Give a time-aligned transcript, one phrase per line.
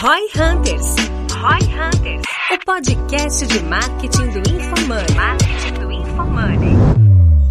[0.00, 0.94] Roy Hunters.
[1.32, 2.22] Roy Hunters.
[2.52, 5.16] O podcast de marketing do InfoMoney.
[5.16, 6.76] Marketing do InfoMoney.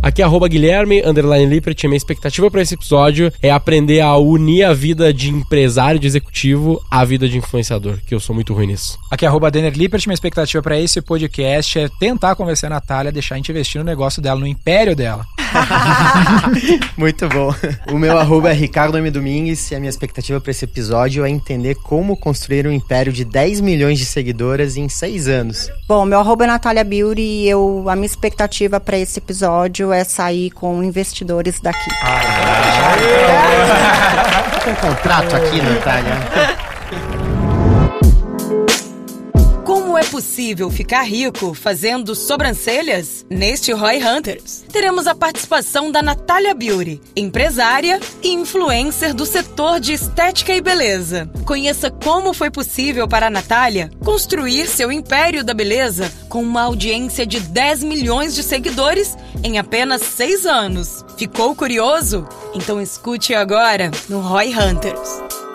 [0.01, 1.83] Aqui é arroba Guilherme, underline Lippert.
[1.83, 6.81] Minha expectativa para esse episódio é aprender a unir a vida de empresário, de executivo,
[6.89, 8.97] à vida de influenciador, que eu sou muito ruim nisso.
[9.11, 10.07] Aqui é arroba Denner Lippert.
[10.07, 13.79] Minha expectativa para esse podcast é tentar convencer a Natália a deixar a gente investir
[13.79, 15.25] no negócio dela, no império dela.
[16.97, 17.53] Muito bom.
[17.91, 19.09] O meu arroba é Ricardo M.
[19.09, 23.23] Domingues e a minha expectativa para esse episódio é entender como construir um império de
[23.25, 25.69] 10 milhões de seguidoras em 6 anos.
[25.87, 30.03] Bom, meu arroba é Natália Beauty e eu, a minha expectativa para esse episódio é
[30.03, 31.89] sair com investidores daqui.
[34.47, 37.17] Tá com um contrato aqui, Natália?
[39.77, 43.23] Como é possível ficar rico fazendo sobrancelhas?
[43.29, 49.93] Neste Roy Hunters, teremos a participação da Natália Beauty, empresária e influencer do setor de
[49.93, 51.29] estética e beleza.
[51.45, 57.23] Conheça como foi possível para a Natália construir seu império da beleza com uma audiência
[57.23, 61.05] de 10 milhões de seguidores em apenas 6 anos.
[61.19, 62.27] Ficou curioso?
[62.55, 65.46] Então escute agora no Roy Hunters.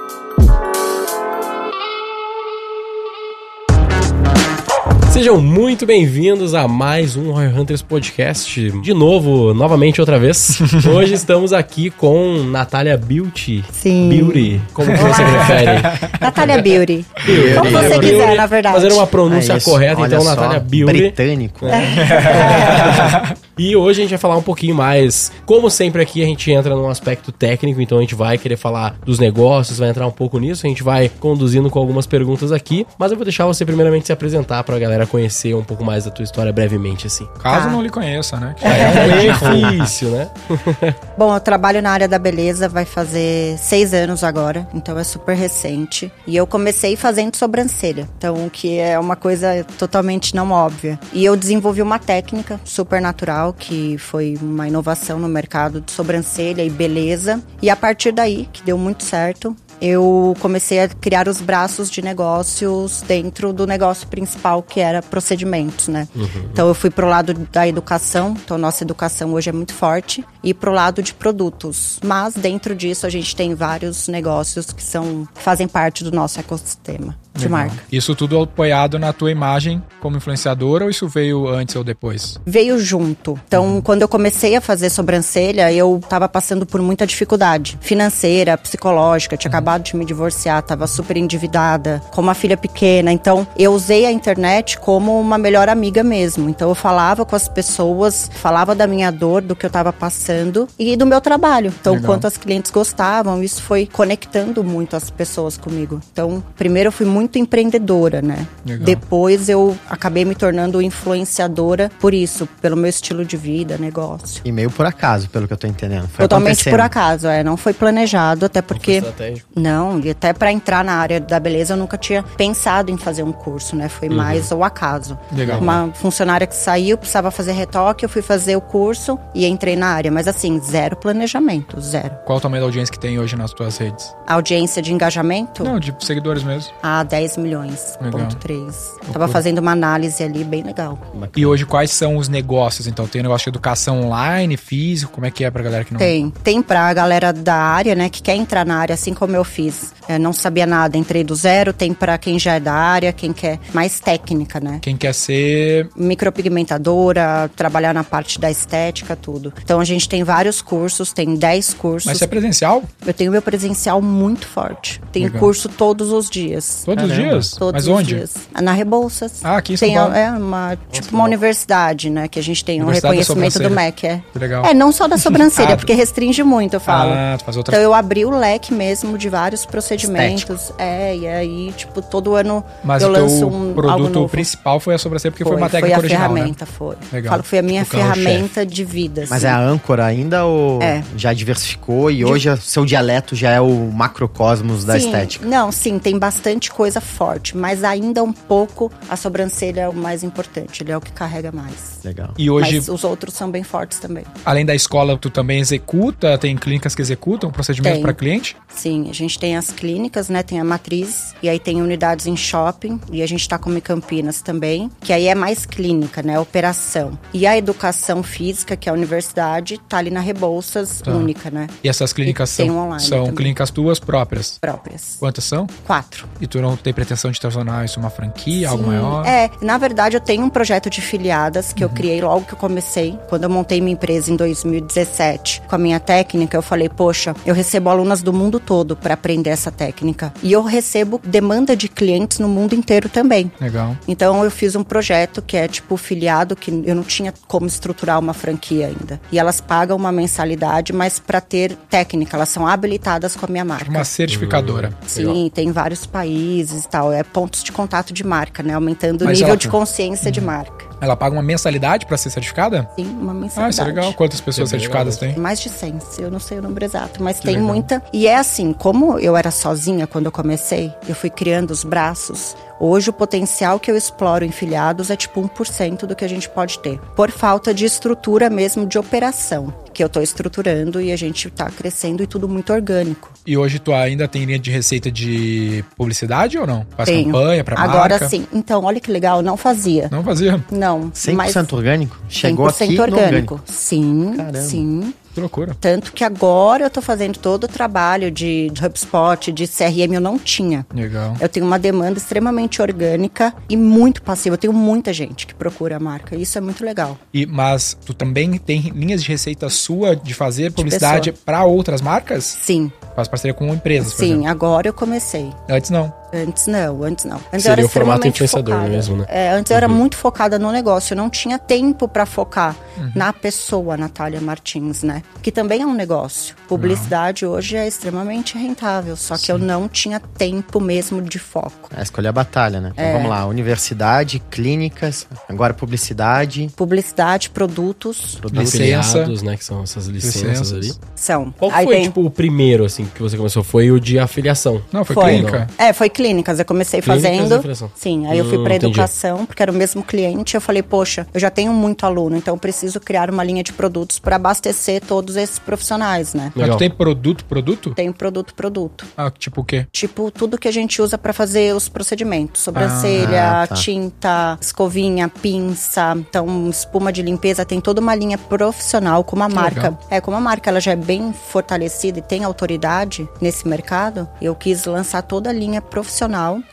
[5.13, 8.71] Sejam muito bem-vindos a mais um Roy Hunters Podcast.
[8.81, 10.59] De novo, novamente outra vez.
[10.89, 13.63] Hoje estamos aqui com Natália Beauty.
[13.71, 14.09] Sim.
[14.09, 14.59] Beauty.
[14.73, 15.83] Como que você prefere?
[16.19, 17.05] Natália Beauty.
[17.27, 17.55] Beauty.
[17.55, 18.09] Como você Beauty.
[18.11, 18.75] quiser, na verdade.
[18.75, 20.93] Fazer uma pronúncia É correta, Olha então, só, Natália Beauty.
[20.97, 21.67] Britânico.
[23.59, 25.31] E hoje a gente vai falar um pouquinho mais.
[25.45, 28.97] Como sempre aqui, a gente entra num aspecto técnico, então a gente vai querer falar
[29.05, 30.67] dos negócios, vai entrar um pouco nisso.
[30.67, 34.13] A gente vai conduzindo com algumas perguntas aqui, mas eu vou deixar você primeiramente se
[34.13, 37.27] apresentar pra galera conhecer um pouco mais da tua história brevemente, assim.
[37.41, 37.71] Caso Tá.
[37.71, 38.55] não lhe conheça, né?
[38.63, 40.31] É difícil, né?
[41.19, 45.37] Bom, eu trabalho na área da beleza, vai fazer seis anos agora, então é super
[45.37, 46.11] recente.
[46.27, 50.99] E eu comecei fazendo sobrancelha, então que é uma coisa totalmente não óbvia.
[51.13, 56.63] E eu desenvolvi uma técnica super natural, que foi uma inovação no mercado de sobrancelha
[56.63, 57.43] e beleza.
[57.63, 62.03] E a partir daí, que deu muito certo, eu comecei a criar os braços de
[62.03, 66.07] negócios dentro do negócio principal, que era procedimentos, né?
[66.53, 70.55] Então eu fui pro lado da educação, então nossa educação hoje é muito forte, e
[70.55, 71.99] pro lado de produtos.
[72.05, 76.39] Mas dentro disso a gente tem vários negócios que são que fazem parte do nosso
[76.39, 77.59] ecossistema de Legal.
[77.67, 77.83] marca.
[77.91, 82.39] Isso tudo apoiado na tua imagem como influenciadora ou isso veio antes ou depois?
[82.45, 83.39] veio junto.
[83.47, 89.37] Então, quando eu comecei a fazer sobrancelha, eu tava passando por muita dificuldade financeira, psicológica.
[89.37, 93.13] Tinha acabado de me divorciar, tava super endividada, com uma filha pequena.
[93.13, 96.49] Então, eu usei a internet como uma melhor amiga mesmo.
[96.49, 100.69] Então, eu falava com as pessoas, falava da minha dor, do que eu tava passando
[100.79, 101.73] e do meu trabalho.
[101.81, 102.11] Então, Legal.
[102.11, 106.01] quanto as clientes gostavam, isso foi conectando muito as pessoas comigo.
[106.13, 108.47] Então, primeiro eu fui muito empreendedora, né?
[108.65, 108.85] Legal.
[108.85, 114.43] Depois eu acabei me tornando influenciadora por isso, pelo meu estilo de vida, negócio.
[114.45, 116.09] E meio por acaso, pelo que eu tô entendendo.
[116.09, 119.49] Foi Totalmente por acaso, é, não foi planejado, até porque Estratégico.
[119.55, 123.23] não, e até pra entrar na área da beleza eu nunca tinha pensado em fazer
[123.23, 123.89] um curso, né?
[123.89, 125.19] Foi mais o acaso.
[125.33, 125.61] Legal.
[125.61, 129.89] Uma funcionária que saiu, precisava fazer retoque, eu fui fazer o curso e entrei na
[129.89, 132.15] área, mas assim, zero planejamento, zero.
[132.25, 134.15] Qual o tamanho da audiência que tem hoje nas tuas redes?
[134.27, 135.65] Audiência de engajamento?
[135.65, 136.73] Não, de seguidores mesmo.
[136.83, 138.21] A 10 milhões, Legal.
[138.23, 138.93] ponto 3.
[139.13, 140.99] Tava fazendo uma análise ali bem legal.
[141.37, 142.87] E hoje quais são os negócios?
[142.87, 145.99] Então tem negócio de educação online, físico, como é que é pra galera que não...
[145.99, 146.31] Tem.
[146.43, 149.93] Tem pra galera da área, né, que quer entrar na área, assim como eu fiz.
[150.09, 151.75] É, não sabia nada, entrei do zero.
[151.75, 154.79] Tem pra quem já é da área, quem quer mais técnica, né?
[154.81, 155.91] Quem quer ser...
[155.95, 159.53] Micropigmentadora, trabalhar na parte da estética, tudo.
[159.63, 162.07] Então a gente tem vários cursos, tem 10 cursos.
[162.07, 162.83] Mas você é presencial?
[163.07, 164.99] Eu tenho meu presencial muito forte.
[165.13, 165.41] Tenho Legal.
[165.41, 166.83] curso todos os dias.
[166.87, 167.31] Todos os Caramba.
[167.31, 167.51] dias?
[167.53, 168.15] Todos Mas os onde?
[168.15, 168.35] dias.
[168.61, 169.41] Na Rebouças.
[169.45, 170.15] Ah, aqui em São tem, Paulo.
[170.15, 172.29] É uma, tipo uma universidade, né?
[172.29, 173.71] Que a gente tem um reconhecimento do.
[173.71, 174.23] MEC, é.
[174.33, 174.65] Que legal.
[174.65, 177.13] É, não só da sobrancelha, Ah, porque restringe muito, eu falo.
[177.13, 180.73] Ah, tu faz outras Então eu abri o leque mesmo de vários procedimentos.
[180.79, 184.29] É, e aí, tipo, todo ano Mas eu o lanço um algo produto novo.
[184.29, 186.71] principal foi a sobrancelha, porque foi, uma foi técnica a original, ferramenta, né?
[186.77, 186.97] foi.
[187.13, 187.31] Legal.
[187.31, 188.21] Falo que foi a minha O carro-chefe.
[188.23, 189.25] ferramenta de vida.
[189.29, 189.47] Mas assim.
[189.47, 191.03] é a âncora ainda ou É.
[191.17, 195.47] já diversificou e hoje o seu dialeto já é o macrocosmos da Sim, estética?
[195.47, 200.23] Não, sim, tem bastante coisa forte, mas ainda um pouco a sobrancelha é o mais
[200.23, 202.01] importante, ele é o que carrega mais.
[202.05, 202.35] Legal.
[202.39, 204.25] E hoje, Mas os outros são bem fortes também.
[204.45, 206.37] além da escola, tu também executa?
[206.39, 208.57] Tem clínicas que executam procedimentos para cliente?
[208.69, 210.43] Sim, a gente tem as clínicas, né?
[210.43, 213.81] Tem a matriz, e aí tem unidades em shopping, e a gente tá como em
[213.81, 216.39] Campinas também, que aí é mais clínica, né?
[216.39, 217.19] Operação.
[217.33, 221.11] E a educação física, que é a universidade, tá ali na Rebouças, Tá.
[221.13, 221.67] única, né?
[221.83, 223.35] E essas clínicas E tem são, online são também.
[223.35, 224.59] clínicas tuas próprias?
[224.61, 225.17] Próprias.
[225.19, 225.67] Quantas são?
[225.85, 226.27] Quatro.
[226.41, 229.27] E tu não tem pretensão de transformar isso uma franquia, algo maior?
[229.27, 232.59] É, na verdade eu tenho um projeto de filiadas que eu criei logo que eu
[232.59, 233.19] comecei.
[233.29, 237.55] Quando eu montei minha empresa em 2017, com a minha técnica, eu falei, poxa, eu
[237.55, 240.33] recebo alunas do mundo todo para aprender essa técnica.
[240.43, 243.51] E eu recebo demanda de clientes no mundo inteiro também.
[243.61, 243.97] Legal.
[244.07, 248.19] Então eu fiz um projeto que é tipo filiado, que eu não tinha como estruturar
[248.19, 249.21] uma franquia ainda.
[249.31, 253.65] E elas pagam uma mensalidade, mas para ter técnica, elas são habilitadas com a minha
[253.65, 253.91] marca.
[253.91, 254.93] Uma certificadora.
[255.07, 257.13] Sim, tem vários países e tal.
[257.13, 258.75] É pontos de contato de marca, né?
[258.75, 260.92] Aumentando o Mas nível ela- de consciência de marca.
[261.03, 262.89] Ela paga uma mensalidade pra ser certificada?
[262.97, 263.75] Sim, uma Ah, mensalidade.
[263.75, 264.15] isso é legal.
[264.15, 265.43] Quantas pessoas é certificadas legal tem?
[265.43, 267.69] Mais de 100, eu não sei o número exato, mas Que tem legal.
[267.69, 268.03] muita.
[268.13, 272.57] E é assim, como eu era sozinha quando eu comecei, eu fui criando os braços.
[272.81, 276.49] Hoje o potencial que eu exploro em filiados é tipo 1% do que a gente
[276.49, 276.99] pode ter.
[277.15, 281.71] Por falta de estrutura mesmo de operação, que eu tô estruturando e a gente tá
[281.71, 283.31] crescendo e tudo muito orgânico.
[283.47, 286.85] E hoje tu ainda tem linha de receita de publicidade ou não?
[286.97, 287.27] Faz Tenho.
[287.27, 288.29] campanha pra Agora marca?
[288.29, 288.47] sim.
[288.53, 290.09] Então, olha que legal, não fazia.
[290.11, 290.63] Não fazia.
[290.71, 292.17] Não, 100% mas orgânico?
[292.29, 293.55] Chegou 100% aqui orgânico.
[293.55, 293.61] orgânico.
[293.67, 294.61] Sim, Caramba.
[294.61, 295.15] sim.
[295.35, 295.75] Que loucura.
[295.81, 300.21] Tanto que agora eu tô fazendo todo o trabalho de, de HubSpot, de CRM, eu
[300.21, 300.87] não tinha.
[300.95, 301.35] Legal.
[301.41, 304.55] Eu tenho uma demanda extremamente orgânica e muito passiva.
[304.55, 306.37] Eu tenho muita gente que procura a marca.
[306.37, 307.17] Isso é muito legal.
[307.33, 312.45] E, mas tu também tem linhas de receita sua de fazer publicidade pra outras marcas?
[312.45, 314.47] Sim, Faz parceria com empresas, por sim.
[314.47, 315.51] Agora eu comecei.
[315.69, 316.13] Antes não.
[316.33, 317.39] Antes não, antes não.
[317.53, 318.91] Antes Seria o formato influenciador focada.
[318.91, 319.25] mesmo, né?
[319.29, 321.13] É, antes eu era muito focada no negócio.
[321.13, 323.11] Eu não tinha tempo pra focar Uhum.
[323.15, 325.23] na pessoa, Natália Martins, né?
[325.43, 326.55] Que também é um negócio.
[326.69, 329.17] Publicidade hoje é extremamente rentável.
[329.17, 331.91] Só que eu não tinha tempo mesmo de foco.
[331.97, 332.93] É, escolher a batalha, né?
[332.97, 333.03] É.
[333.09, 338.75] Então vamos lá, universidade, clínicas, agora publicidade, Publicidade, produtos produtos.
[338.75, 339.27] Licença.
[339.43, 339.57] Né?
[339.57, 340.73] Que são essas licenças, Licenças.
[340.73, 340.93] ali.
[341.15, 341.53] são.
[341.59, 343.63] Qual Aí foi, tem- tipo, o primeiro, assim, que você começou?
[343.63, 344.83] Foi o de afiliação.
[344.93, 345.25] Não, foi, Foi.
[345.25, 345.67] clínica.
[345.79, 346.59] É, foi clínicas.
[346.59, 347.91] Eu comecei Clínicas fazendo.
[347.95, 348.93] Sim, aí eu fui Hum, pra entendi.
[348.93, 350.55] educação, porque era o mesmo cliente.
[350.55, 353.73] Eu falei, poxa, eu já tenho muito aluno, então eu preciso criar uma linha de
[353.73, 356.53] produtos para abastecer todos esses profissionais, né?
[356.55, 356.77] Mas Legal.
[356.77, 357.95] tu tem produto, produto?
[357.95, 359.05] Tem produto, produto.
[359.17, 359.87] Ah, tipo o quê?
[359.91, 362.63] Tipo, tudo que a gente usa pra fazer os procedimentos.
[362.63, 363.75] Sobrancelha, Ah, tá.
[363.75, 366.15] tinta, escovinha, pinça.
[366.17, 367.65] Então, espuma de limpeza.
[367.65, 369.83] Tem toda uma linha profissional com uma Que marca.
[369.83, 369.99] legal.
[370.11, 374.55] É, como a marca ela já é bem fortalecida e tem autoridade nesse mercado, eu
[374.55, 376.12] quis lançar toda a linha profissional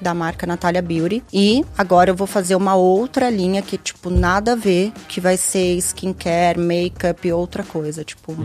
[0.01, 1.23] da marca Natália Beauty.
[1.33, 5.37] E agora eu vou fazer uma outra linha que, tipo, nada a ver, que vai
[5.37, 8.03] ser skincare, make-up e outra coisa.
[8.03, 8.35] Tipo,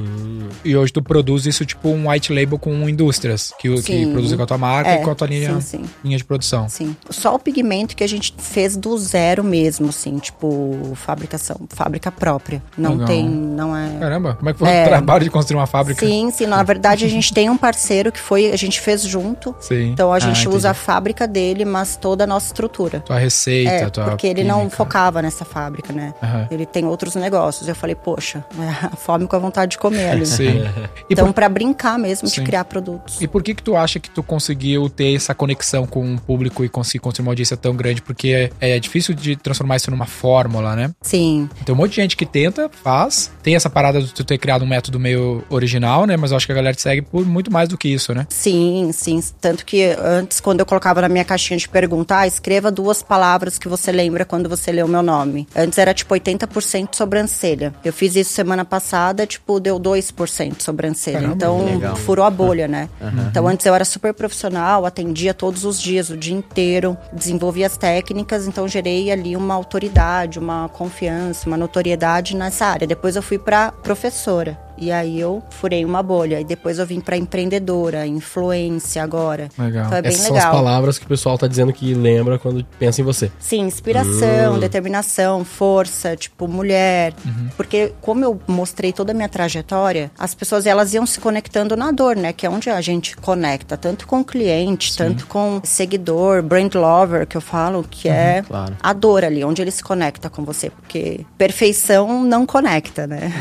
[0.64, 4.44] E hoje tu produz isso tipo um white label com indústrias que, que produzem com
[4.44, 5.85] a tua marca É, e com a tua linha, sim, sim.
[6.05, 6.69] linha de produção.
[6.69, 6.97] Sim.
[7.11, 12.62] Só o pigmento que a gente fez do zero mesmo, assim, tipo, fabricação, fábrica própria.
[12.76, 13.06] Não Legal.
[13.06, 13.99] tem, não é.
[13.99, 14.85] Caramba, como é que foi É.
[14.85, 16.05] o trabalho de construir uma fábrica?
[16.05, 16.47] Sim, sim.
[16.47, 19.55] Na verdade, a gente tem um parceiro que foi, a gente fez junto.
[19.61, 19.90] Sim.
[19.93, 20.56] Então a Ah, gente entendi.
[20.56, 23.00] usa a fábrica dele, mas toda a nossa estrutura.
[23.00, 26.12] Tua receita, É, tua porque ele não focava nessa fábrica, né?
[26.22, 26.48] Aham.
[26.50, 27.66] Ele tem outros negócios.
[27.69, 30.26] Eu falei, poxa, é a fome com a vontade de comer ali.
[30.26, 30.62] Sim.
[31.08, 32.40] E, Então, por, pra brincar mesmo Sim.
[32.40, 33.20] de criar produtos.
[33.20, 36.64] e por que que tu acha que tu conseguiu ter essa conexão com o público
[36.64, 38.02] e conseguir construir uma audiência tão grande?
[38.02, 40.90] Porque é, é difícil de transformar isso numa fórmula, né?
[41.02, 43.30] Sim, Tem um monte de gente que tenta, faz.
[43.42, 46.16] Tem essa parada de tu ter criado um método meio original, né?
[46.16, 48.26] Mas eu acho que a galera te segue por muito mais do que isso, né?
[48.28, 49.22] Sim, sim.
[49.40, 53.59] Tanto que antes, quando eu colocava na minha caixinha de perguntar, ah, escreva duas palavras
[53.59, 55.47] que você lembra quando você lê o meu nome.
[55.54, 57.73] Antes era tipo 80% sobrancelha.
[57.85, 61.21] Eu fiz isso semana passada, tipo, deu 2% sobrancelha.
[61.21, 61.97] Caramba, então, legal.
[61.97, 62.88] furou a bolha, né?
[63.31, 67.76] Então, antes eu era super profissional, atendia todos os dias, o dia inteiro, desenvolvia as
[67.76, 72.87] técnicas, então gerei ali uma autoridade, uma confiança, uma notoriedade nessa área.
[72.87, 74.63] Depois eu fui pra professora.
[74.76, 76.40] E aí eu furei uma bolha.
[76.40, 79.49] E depois eu vim pra empreendedora, influência agora.
[79.59, 79.87] Legal.
[79.87, 80.52] Então é bem Essas são as legal.
[80.52, 83.31] palavras que o pessoal tá dizendo que lembra quando pensa em você.
[83.38, 87.14] Sim, inspiração, determinação, força, tipo, mulher.
[87.57, 91.90] Porque como eu mostrei toda a minha trajetória, as pessoas elas iam se conectando na
[91.90, 92.33] dor, né?
[92.33, 97.26] Que é onde a gente conecta, tanto com o cliente, tanto com seguidor, brand lover,
[97.26, 98.76] que eu falo, que é claro.
[98.83, 100.71] a dor ali, onde ele se conecta com você.
[100.71, 103.33] Porque perfeição não conecta, né?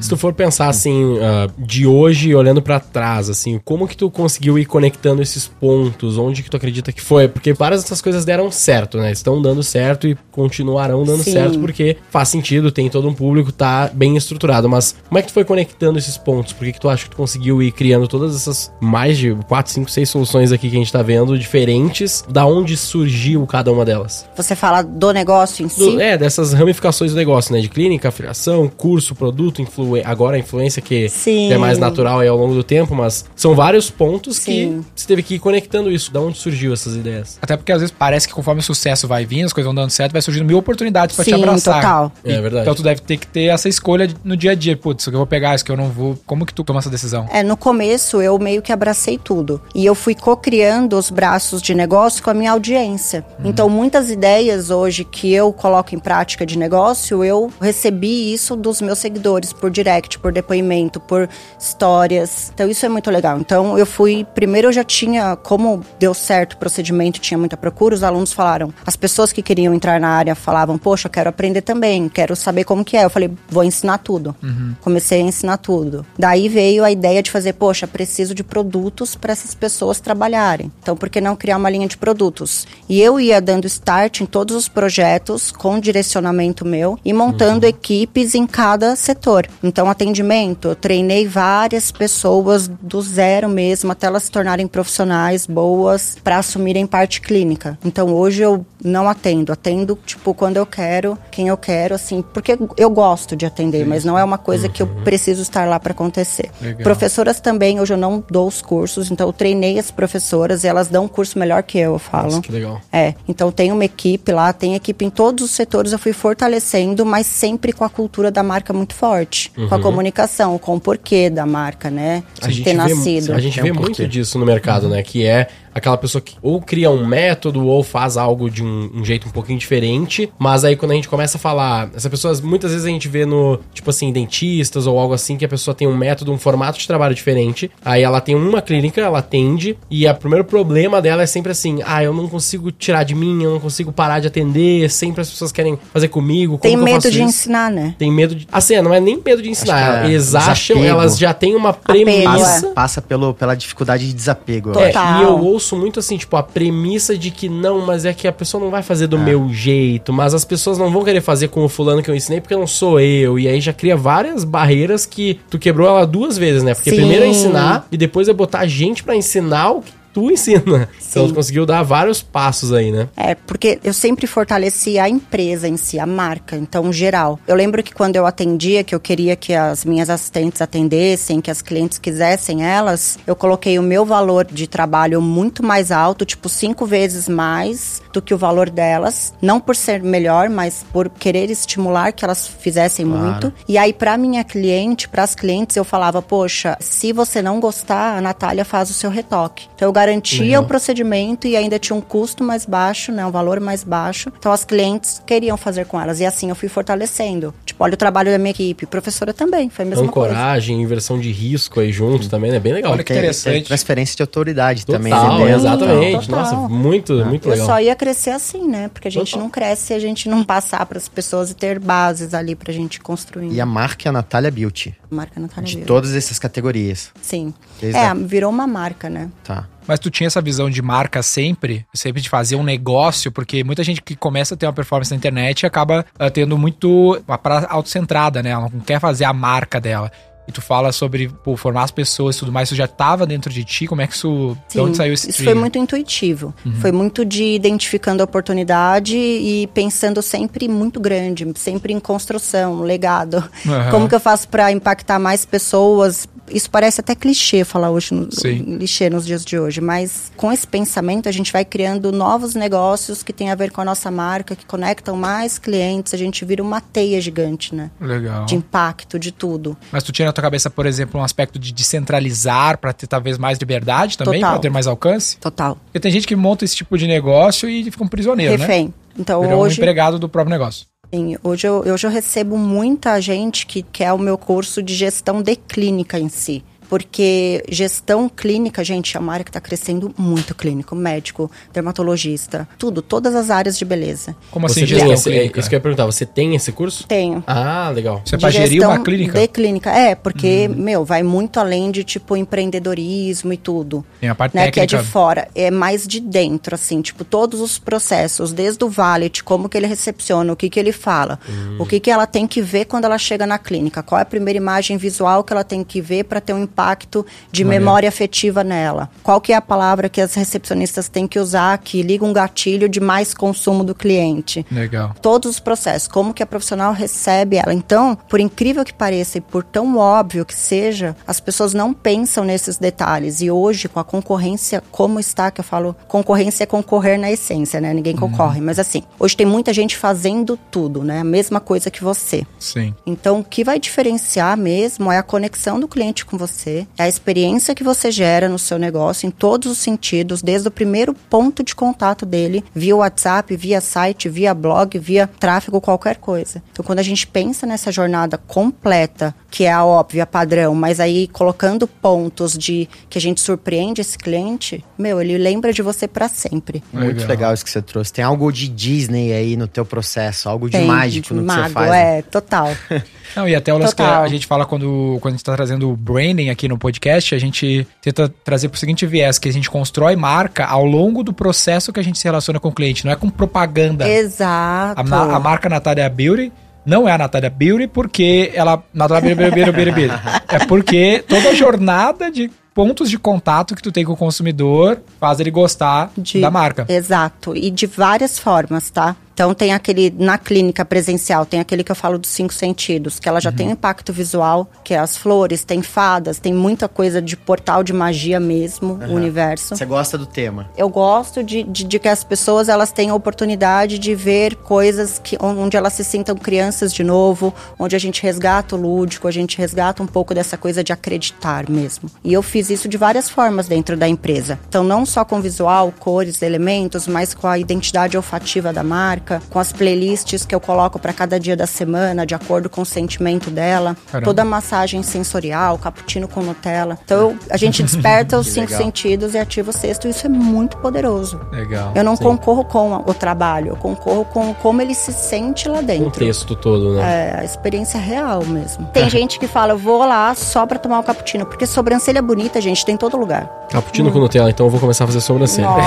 [0.00, 4.10] Se tu for pensar assim, ah, de hoje, olhando pra trás, assim, como que tu
[4.10, 6.18] conseguiu ir conectando esses pontos?
[6.18, 7.28] Onde que tu acredita que foi?
[7.28, 9.10] Porque várias dessas coisas deram certo, né?
[9.12, 11.32] Estão dando certo e continuarão dando Sim.
[11.32, 14.68] certo porque faz sentido, tem todo um público, tá bem estruturado.
[14.68, 16.52] Mas como é que tu foi conectando esses pontos?
[16.52, 19.72] Por que, que tu acha que tu conseguiu ir criando todas essas mais de 4,
[19.72, 22.24] 5, 6 soluções aqui que a gente tá vendo, diferentes?
[22.28, 24.26] Da onde surgiu cada uma delas?
[24.36, 26.00] Você fala do negócio em Do- si.
[26.00, 27.60] é, dessas ramificações do negócio, né?
[27.60, 31.06] De clínica, afiliação, curso, produto, influen agora influência influência que,
[31.50, 34.44] é mais natural aí ao longo do tempo, mas são vários pontos Sim.
[34.44, 36.12] que você teve que ir conectando isso.
[36.12, 37.38] Da onde surgiu essas ideias?
[37.40, 39.90] Até porque às vezes parece que conforme o sucesso vai vindo, as coisas vão dando
[39.90, 41.76] certo, vai surgindo mil oportunidades pra te abraçar.
[41.76, 42.12] total.
[42.24, 42.62] É verdade.
[42.62, 44.76] Então tu deve ter que ter essa escolha no dia a dia.
[44.76, 46.18] Putz, isso que eu vou pegar, isso que eu não vou.
[46.26, 47.26] Como que tu toma essa decisão?
[47.32, 49.60] É, no começo eu meio que abracei tudo.
[49.74, 53.24] E eu fui co-criando os braços de negócio com a minha audiência.
[53.44, 58.80] Então, muitas ideias hoje que eu coloco em prática de negócio, eu recebi isso dos
[58.80, 62.50] meus seguidores, por direct, por depoimento, por histórias.
[62.54, 63.38] Então, isso é muito legal.
[63.38, 64.26] Então, eu fui.
[64.34, 68.72] Primeiro, eu já tinha, como deu certo o procedimento, tinha muita procura, os alunos falaram.
[68.84, 72.64] As pessoas que queriam entrar na área falavam, poxa, eu quero aprender também, quero saber
[72.64, 73.04] como que é.
[73.04, 74.34] Eu falei, vou ensinar tudo.
[74.80, 76.04] Comecei a ensinar tudo.
[76.18, 80.70] Daí veio a ideia de fazer, poxa, preciso de produtos para essas pessoas trabalharem.
[80.82, 82.66] Então, por que não criar uma linha de produtos?
[82.88, 88.34] E eu ia dando start em todos os projetos com direcionamento meu e montando equipes
[88.34, 89.46] em cada setor.
[89.62, 90.31] Então, atendimento,
[90.64, 96.86] eu treinei várias pessoas do zero mesmo até elas se tornarem profissionais boas para assumirem
[96.86, 97.78] parte clínica.
[97.84, 102.58] Então, hoje eu não atendo, atendo tipo quando eu quero, quem eu quero, assim, porque
[102.76, 105.92] eu gosto de atender, mas não é uma coisa que eu preciso estar lá para
[105.92, 106.50] acontecer.
[106.60, 106.82] Legal.
[106.82, 110.88] Professoras também, hoje eu não dou os cursos, então eu treinei as professoras e elas
[110.88, 112.24] dão um curso melhor que eu, eu falo.
[112.24, 112.80] Nossa, que legal.
[112.92, 117.04] É, então tem uma equipe lá, tem equipe em todos os setores, eu fui fortalecendo,
[117.04, 119.50] mas sempre com a cultura da marca muito forte.
[119.68, 120.21] Com a comunicação,
[120.58, 122.22] com o porquê da marca, né?
[122.40, 123.32] A de gente ter vê, nascido.
[123.32, 124.06] a gente Tem vê um muito porquê.
[124.06, 125.02] disso no mercado, né?
[125.02, 129.04] Que é aquela pessoa que ou cria um método ou faz algo de um, um
[129.04, 132.70] jeito um pouquinho diferente, mas aí quando a gente começa a falar, essa pessoa, muitas
[132.72, 135.86] vezes a gente vê no, tipo assim, dentistas ou algo assim, que a pessoa tem
[135.88, 140.06] um método, um formato de trabalho diferente, aí ela tem uma clínica, ela atende, e
[140.06, 143.52] o primeiro problema dela é sempre assim, ah, eu não consigo tirar de mim, eu
[143.52, 146.84] não consigo parar de atender, sempre as pessoas querem fazer comigo, como Tem que eu
[146.84, 147.28] medo faço de isso?
[147.28, 147.94] ensinar, né?
[147.98, 148.46] Tem medo de.
[148.50, 150.04] Assim, não é nem medo de ensinar.
[150.04, 150.84] É eles acham, desapego.
[150.84, 152.66] elas já têm uma Apego, premissa.
[152.66, 152.72] é.
[152.72, 154.70] Passa pelo, pela dificuldade de desapego.
[154.74, 154.88] eu É.
[154.88, 155.20] Total.
[155.20, 158.32] e eu ouço muito assim, tipo, a premissa de que não, mas é que a
[158.32, 161.64] pessoa não vai fazer do meu jeito, mas as pessoas não vão querer fazer com
[161.64, 163.38] o fulano que eu ensinei porque não sou eu.
[163.38, 166.74] E aí já cria várias barreiras que tu quebrou ela duas vezes, né?
[166.74, 166.96] Porque Sim.
[166.96, 170.88] primeiro é ensinar e depois é botar gente pra ensinar o que tu ensina.
[171.12, 171.28] Então Sim.
[171.28, 173.08] tu conseguiu dar vários passos aí, né?
[173.16, 177.38] É, porque eu sempre fortaleci a empresa em si, a marca, então geral.
[177.46, 181.50] Eu lembro que quando eu atendia, que eu queria que as minhas assistentes atendessem, que
[181.50, 186.48] as clientes quisessem elas, eu coloquei o meu valor de trabalho muito mais alto, tipo
[186.48, 189.32] cinco vezes mais do que o valor delas.
[189.40, 193.22] Não por ser melhor, mas por querer estimular que elas fizessem Claro.
[193.24, 193.52] muito.
[193.68, 198.20] E aí, pra minha cliente, pras clientes, eu falava, poxa, se você não gostar, a
[198.20, 199.68] Natália faz o seu retoque.
[199.74, 200.62] Então eu garantia Legal.
[200.62, 204.32] o procedimento e ainda tinha um custo mais baixo, né, um valor mais baixo.
[204.38, 207.54] Então as clientes queriam fazer com elas e assim eu fui fortalecendo.
[207.64, 210.32] Tipo, olha o trabalho da minha equipe, professora também, foi a mesma coisa.
[210.34, 212.58] Ancoragem, inversão de risco aí junto também, né?
[212.58, 212.92] Bem legal.
[212.92, 213.64] Olha que interessante.
[213.66, 215.12] transferência de autoridade Total, também.
[215.12, 215.54] né, dentro.
[215.60, 216.26] exatamente.
[216.28, 216.44] Total.
[216.44, 217.66] Nossa, muito, muito Eu legal.
[217.66, 218.88] só ia crescer assim, né?
[218.92, 219.40] Porque a gente Total.
[219.42, 222.72] não cresce se a gente não passar para as pessoas e ter bases ali pra
[222.72, 223.52] gente construir.
[223.52, 224.94] E a marca é a Natália Beauty.
[225.10, 225.86] marca Natália De Vieira.
[225.86, 227.10] todas essas categorias.
[227.20, 227.52] Sim.
[227.80, 229.28] Desde é, a- virou uma marca, né?
[229.44, 229.66] Tá.
[229.86, 233.82] Mas tu tinha essa visão de marca sempre, sempre de fazer um negócio, porque muita
[233.82, 237.66] gente que começa a ter uma performance na internet acaba ah, tendo muito uma parada
[237.66, 238.50] autocentrada, né?
[238.50, 240.10] Ela não quer fazer a marca dela.
[240.46, 243.52] E tu fala sobre pô, formar as pessoas e tudo mais, isso já tava dentro
[243.52, 243.86] de ti?
[243.86, 244.56] Como é que isso.
[244.68, 246.54] de onde saiu esse isso foi muito intuitivo.
[246.80, 253.36] Foi muito de identificando a oportunidade e pensando sempre muito grande, sempre em construção, legado.
[253.66, 253.90] Aham.
[253.90, 256.28] Como que eu faço para impactar mais pessoas?
[256.50, 258.76] Isso parece até clichê falar hoje, no, Sim.
[258.76, 263.22] clichê nos dias de hoje, mas com esse pensamento a gente vai criando novos negócios
[263.22, 266.62] que têm a ver com a nossa marca, que conectam mais clientes, a gente vira
[266.62, 267.90] uma teia gigante, né?
[268.00, 268.44] Legal.
[268.44, 269.76] De impacto, de tudo.
[269.90, 273.38] Mas tu tinha na tua cabeça, por exemplo, um aspecto de descentralizar pra ter talvez
[273.38, 275.36] mais liberdade também, pra ter mais alcance?
[275.36, 275.76] Total.
[275.84, 278.66] Porque tem gente que monta esse tipo de negócio e fica um prisioneiro, né?
[278.66, 278.94] Refém.
[279.18, 279.78] Então Virou um hoje.
[279.78, 280.86] empregado do próprio negócio.
[281.14, 285.42] Sim, hoje eu, hoje eu recebo muita gente que quer o meu curso de gestão
[285.42, 286.64] de clínica em si.
[286.92, 293.00] Porque gestão clínica, gente, é uma área que está crescendo muito clínico, médico, dermatologista, tudo,
[293.00, 294.36] todas as áreas de beleza.
[294.50, 295.60] Como Você assim, gestão esse, é, clínica?
[295.60, 297.06] isso que eu ia perguntar, você tem esse curso?
[297.06, 297.42] Tenho.
[297.46, 298.20] Ah, legal.
[298.22, 299.40] Isso é pra gerir gestão uma clínica?
[299.40, 304.04] De clínica, é, porque, meu, vai muito além de, tipo, empreendedorismo e tudo.
[304.20, 305.10] Tem a parte né, que é de técnica.
[305.10, 309.78] fora, é mais de dentro, assim, tipo, todos os processos, desde o valet, como que
[309.78, 311.40] ele recepciona, o que que ele fala,
[311.78, 314.26] o que que ela tem que ver quando ela chega na clínica, qual é a
[314.26, 318.08] primeira imagem visual que ela tem que ver para ter um impacto impacto de memória
[318.08, 319.08] afetiva nela?
[319.22, 322.88] Qual que é a palavra que as recepcionistas têm que usar que liga um gatilho
[322.88, 324.66] de mais consumo do cliente?
[324.70, 325.14] Legal.
[325.22, 327.72] Todos os processos, como que a profissional recebe ela.
[327.72, 332.44] Então, por incrível que pareça e por tão óbvio que seja, as pessoas não pensam
[332.44, 333.40] nesses detalhes.
[333.40, 337.80] E hoje, com a concorrência como está, que eu falo, concorrência é concorrer na essência,
[337.80, 337.94] né?
[337.94, 338.60] Ninguém concorre.
[338.60, 341.20] Mas assim, hoje tem muita gente fazendo tudo, né?
[341.20, 342.44] A mesma coisa que você.
[342.58, 342.94] Sim.
[343.06, 347.08] Então, o que vai diferenciar mesmo é a conexão do cliente com você, é a
[347.08, 351.62] experiência que você gera no seu negócio em todos os sentidos, desde o primeiro ponto
[351.62, 356.62] de contato dele, via WhatsApp, via site, via blog, via tráfego, qualquer coisa.
[356.72, 361.28] Então, quando a gente pensa nessa jornada completa, que é a óbvia, padrão, mas aí
[361.28, 366.28] colocando pontos de que a gente surpreende esse cliente, meu, ele lembra de você para
[366.28, 366.82] sempre.
[366.92, 367.28] Muito Legal.
[367.28, 368.12] legal isso que você trouxe.
[368.12, 371.46] Tem algo de Disney aí no teu processo, algo de Tem, mágico de no que
[371.46, 371.90] mago, você faz.
[371.90, 372.18] né?
[372.18, 372.68] É, total.
[373.34, 375.90] Não, e até o lance que a gente fala quando, quando a gente tá trazendo
[375.90, 379.70] o branding aqui no podcast, a gente tenta trazer pro seguinte viés, que a gente
[379.70, 383.12] constrói marca ao longo do processo que a gente se relaciona com o cliente, não
[383.12, 384.08] é com propaganda.
[384.08, 385.00] Exato.
[385.14, 386.52] A, a marca Natália Beauty
[386.84, 388.82] não é a Natália Beauty porque ela.
[388.92, 390.14] Natália Beauty, Beauty, Beauty, Beauty.
[390.48, 395.00] É porque toda a jornada de pontos de contato que tu tem com o consumidor
[395.20, 396.86] faz ele gostar De- da marca.
[396.88, 399.14] Exato, e de várias formas, tá?
[399.42, 403.28] Então tem aquele na clínica presencial, tem aquele que eu falo dos cinco sentidos, que
[403.28, 407.20] ela já tem um impacto visual, que é as flores, tem fadas, tem muita coisa
[407.20, 409.74] de portal de magia mesmo, o universo.
[409.74, 410.70] Você gosta do tema.
[410.76, 415.18] Eu gosto de, de, de que as pessoas elas tenham a oportunidade de ver coisas
[415.18, 419.32] que, onde elas se sintam crianças de novo, onde a gente resgata o lúdico, a
[419.32, 422.08] gente resgata um pouco dessa coisa de acreditar mesmo.
[422.22, 424.56] E eu fiz isso de várias formas dentro da empresa.
[424.68, 429.58] Então, não só com visual, cores, elementos, mas com a identidade olfativa da marca, com
[429.58, 433.50] as playlists que eu coloco para cada dia da semana, de acordo com o sentimento
[433.50, 434.24] dela, Caramba.
[434.24, 436.98] toda a massagem sensorial, cappuccino com Nutella.
[437.04, 438.82] Então, a gente desperta os cinco legal.
[438.82, 441.40] sentidos e ativa o sexto, e isso é muito poderoso.
[441.52, 441.92] Legal.
[441.94, 442.24] Eu não Sim.
[442.24, 446.10] concorro com o trabalho, eu concorro com como ele se sente lá O dentro.
[446.10, 447.32] texto todo, né?
[447.36, 448.86] É, a experiência real mesmo.
[448.92, 452.60] Tem gente que fala, eu vou lá só pra tomar o cappuccino, porque sobrancelha bonita,
[452.60, 453.48] gente, tem em todo lugar.
[453.70, 455.66] Cappuccino com Nutella, então eu vou começar a fazer sobrancelha.
[455.68, 455.82] Nossa,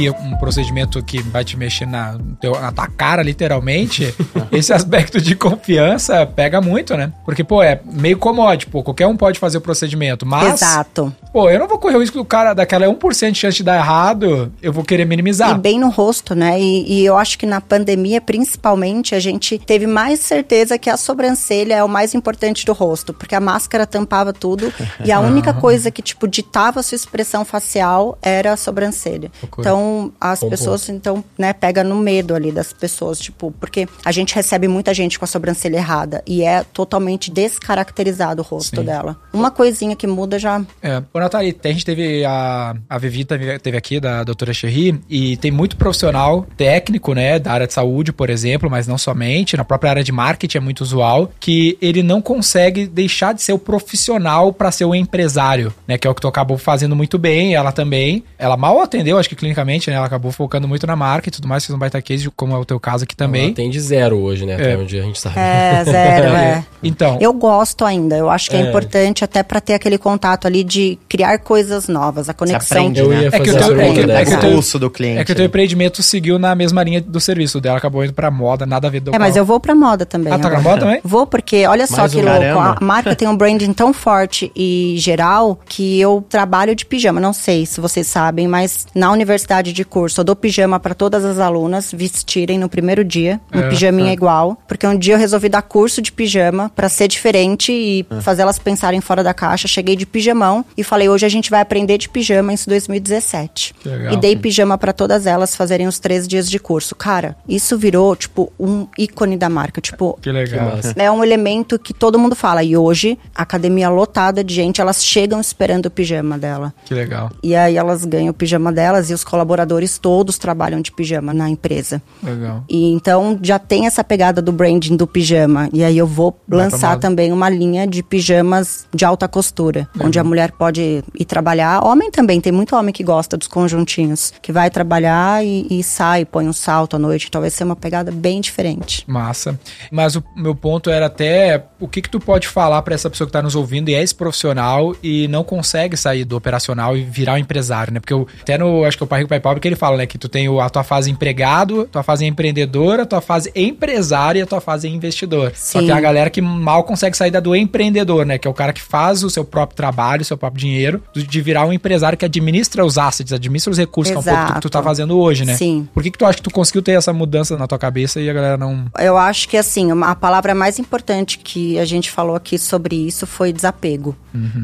[0.00, 4.14] E um procedimento que vai te mexer na, na tua cara, literalmente,
[4.50, 7.12] esse aspecto de confiança pega muito, né?
[7.22, 11.14] Porque, pô, é meio comode, pô, qualquer um pode fazer o procedimento, mas, Exato.
[11.30, 13.76] pô, eu não vou correr o risco do cara, daquela 1% de chance de dar
[13.76, 15.54] errado, eu vou querer minimizar.
[15.54, 16.58] E bem no rosto, né?
[16.58, 20.96] E, e eu acho que na pandemia, principalmente, a gente teve mais certeza que a
[20.96, 24.72] sobrancelha é o mais importante do rosto, porque a máscara tampava tudo
[25.04, 29.30] e a única coisa que, tipo, ditava a sua expressão facial era a sobrancelha.
[29.58, 29.89] Então,
[30.20, 34.34] as Bom pessoas, então, né, pega no medo ali das pessoas, tipo, porque a gente
[34.34, 38.86] recebe muita gente com a sobrancelha errada e é totalmente descaracterizado o rosto Sim.
[38.86, 39.16] dela.
[39.32, 41.02] Uma coisinha que muda já É.
[41.12, 45.36] Ô, Nathalie, a gente teve a, a Vivi teve, teve aqui, da doutora Cherry, e
[45.36, 49.64] tem muito profissional técnico, né, da área de saúde, por exemplo, mas não somente, na
[49.64, 53.58] própria área de marketing é muito usual, que ele não consegue deixar de ser o
[53.58, 57.54] profissional para ser o empresário, né, que é o que tu acabou fazendo muito bem,
[57.54, 58.24] ela também.
[58.38, 61.46] Ela mal atendeu, acho que clinicamente, né, ela acabou focando muito na marca e tudo
[61.46, 63.46] mais, fez um baita case, como é o teu caso aqui também.
[63.46, 64.54] Ela tem de zero hoje, né?
[64.54, 64.76] Até É.
[64.76, 65.38] onde a gente sabe.
[65.38, 66.64] é zero, é.
[66.82, 68.68] Então, Eu gosto ainda, eu acho que é, É.
[68.68, 72.78] importante até pra ter aquele contato ali de criar coisas novas, a conexão.
[72.78, 73.22] aprende, né?
[73.22, 75.18] ia É que fazer o essa teu- é que- é o teu- pulso do cliente.
[75.20, 78.30] é que o teu empreendimento seguiu na mesma linha do serviço dela, acabou indo pra
[78.30, 80.32] moda, nada a ver do É, mas eu vou pra moda também.
[80.32, 80.62] Ah, tá agora.
[80.62, 81.00] na moda também?
[81.04, 82.24] Vou porque, olha só Mais que um.
[82.24, 82.76] louco, Caramba.
[82.80, 87.20] a marca tem um branding tão forte e geral que eu trabalho de pijama.
[87.20, 91.24] Não sei se vocês sabem, mas na universidade de curso eu dou pijama pra todas
[91.24, 94.12] as alunas vestirem no primeiro dia, um É, pijaminha é.
[94.12, 98.42] igual, porque um dia eu resolvi dar curso de pijama pra ser diferente e fazer
[98.42, 99.66] elas pensarem fora da caixa.
[99.68, 103.74] Cheguei de pijamão e falei, hoje a gente vai aprender de pijama em 2017.
[103.80, 104.12] Que legal.
[104.12, 106.94] E dei pijama pra todas elas fazerem os três dias de curso.
[106.94, 109.80] Cara, isso virou, tipo, um ícone da marca.
[109.80, 110.78] Tipo, Que legal.
[110.96, 112.62] É um elemento que todo mundo fala.
[112.62, 116.72] E hoje, a academia lotada de gente, elas chegam esperando o pijama dela.
[116.84, 117.30] Que legal.
[117.42, 119.59] E aí elas ganham o pijama delas e os colaboradores
[119.98, 122.02] todos trabalham de pijama na empresa.
[122.22, 122.64] Legal.
[122.68, 125.68] E então já tem essa pegada do branding do pijama.
[125.72, 130.18] E aí eu vou Vai lançar também uma linha de pijamas de alta costura, onde
[130.18, 131.84] a mulher pode ir trabalhar.
[131.84, 136.24] Homem também, tem muito homem que gosta dos conjuntinhos, que vai trabalhar e, e sai,
[136.24, 137.26] põe um salto à noite.
[137.28, 139.04] Então vai ser uma pegada bem diferente.
[139.06, 139.58] Massa.
[139.90, 143.26] Mas o meu ponto era até o que que tu pode falar para essa pessoa
[143.26, 147.02] que tá nos ouvindo e é esse profissional e não consegue sair do operacional e
[147.02, 148.00] virar um empresário, né?
[148.00, 150.18] Porque eu, até no, acho que o Pai Rico Pai Que ele fala, né, que
[150.18, 154.60] tu tem a tua fase empregado, tua fase empreendedora, tua fase empresária e a tua
[154.60, 155.52] fase investidor.
[155.54, 155.86] Só que Sim.
[155.86, 158.38] tem a galera que mal consegue sair da do empreendedor, né?
[158.38, 161.40] Que é o cara que faz o seu próprio trabalho, o seu próprio dinheiro, de
[161.40, 164.54] virar um empresário que administra os assets, administra os recursos, que é um pouco do
[164.54, 164.88] que tu tá Exato.
[164.88, 165.56] fazendo hoje, né?
[165.56, 165.88] Sim.
[165.92, 168.28] Por que que tu acha que tu conseguiu ter essa mudança na tua cabeça e
[168.28, 168.86] a galera não...
[168.98, 173.26] Eu acho que assim, a palavra mais importante que a gente falou aqui sobre isso
[173.26, 174.14] foi desapego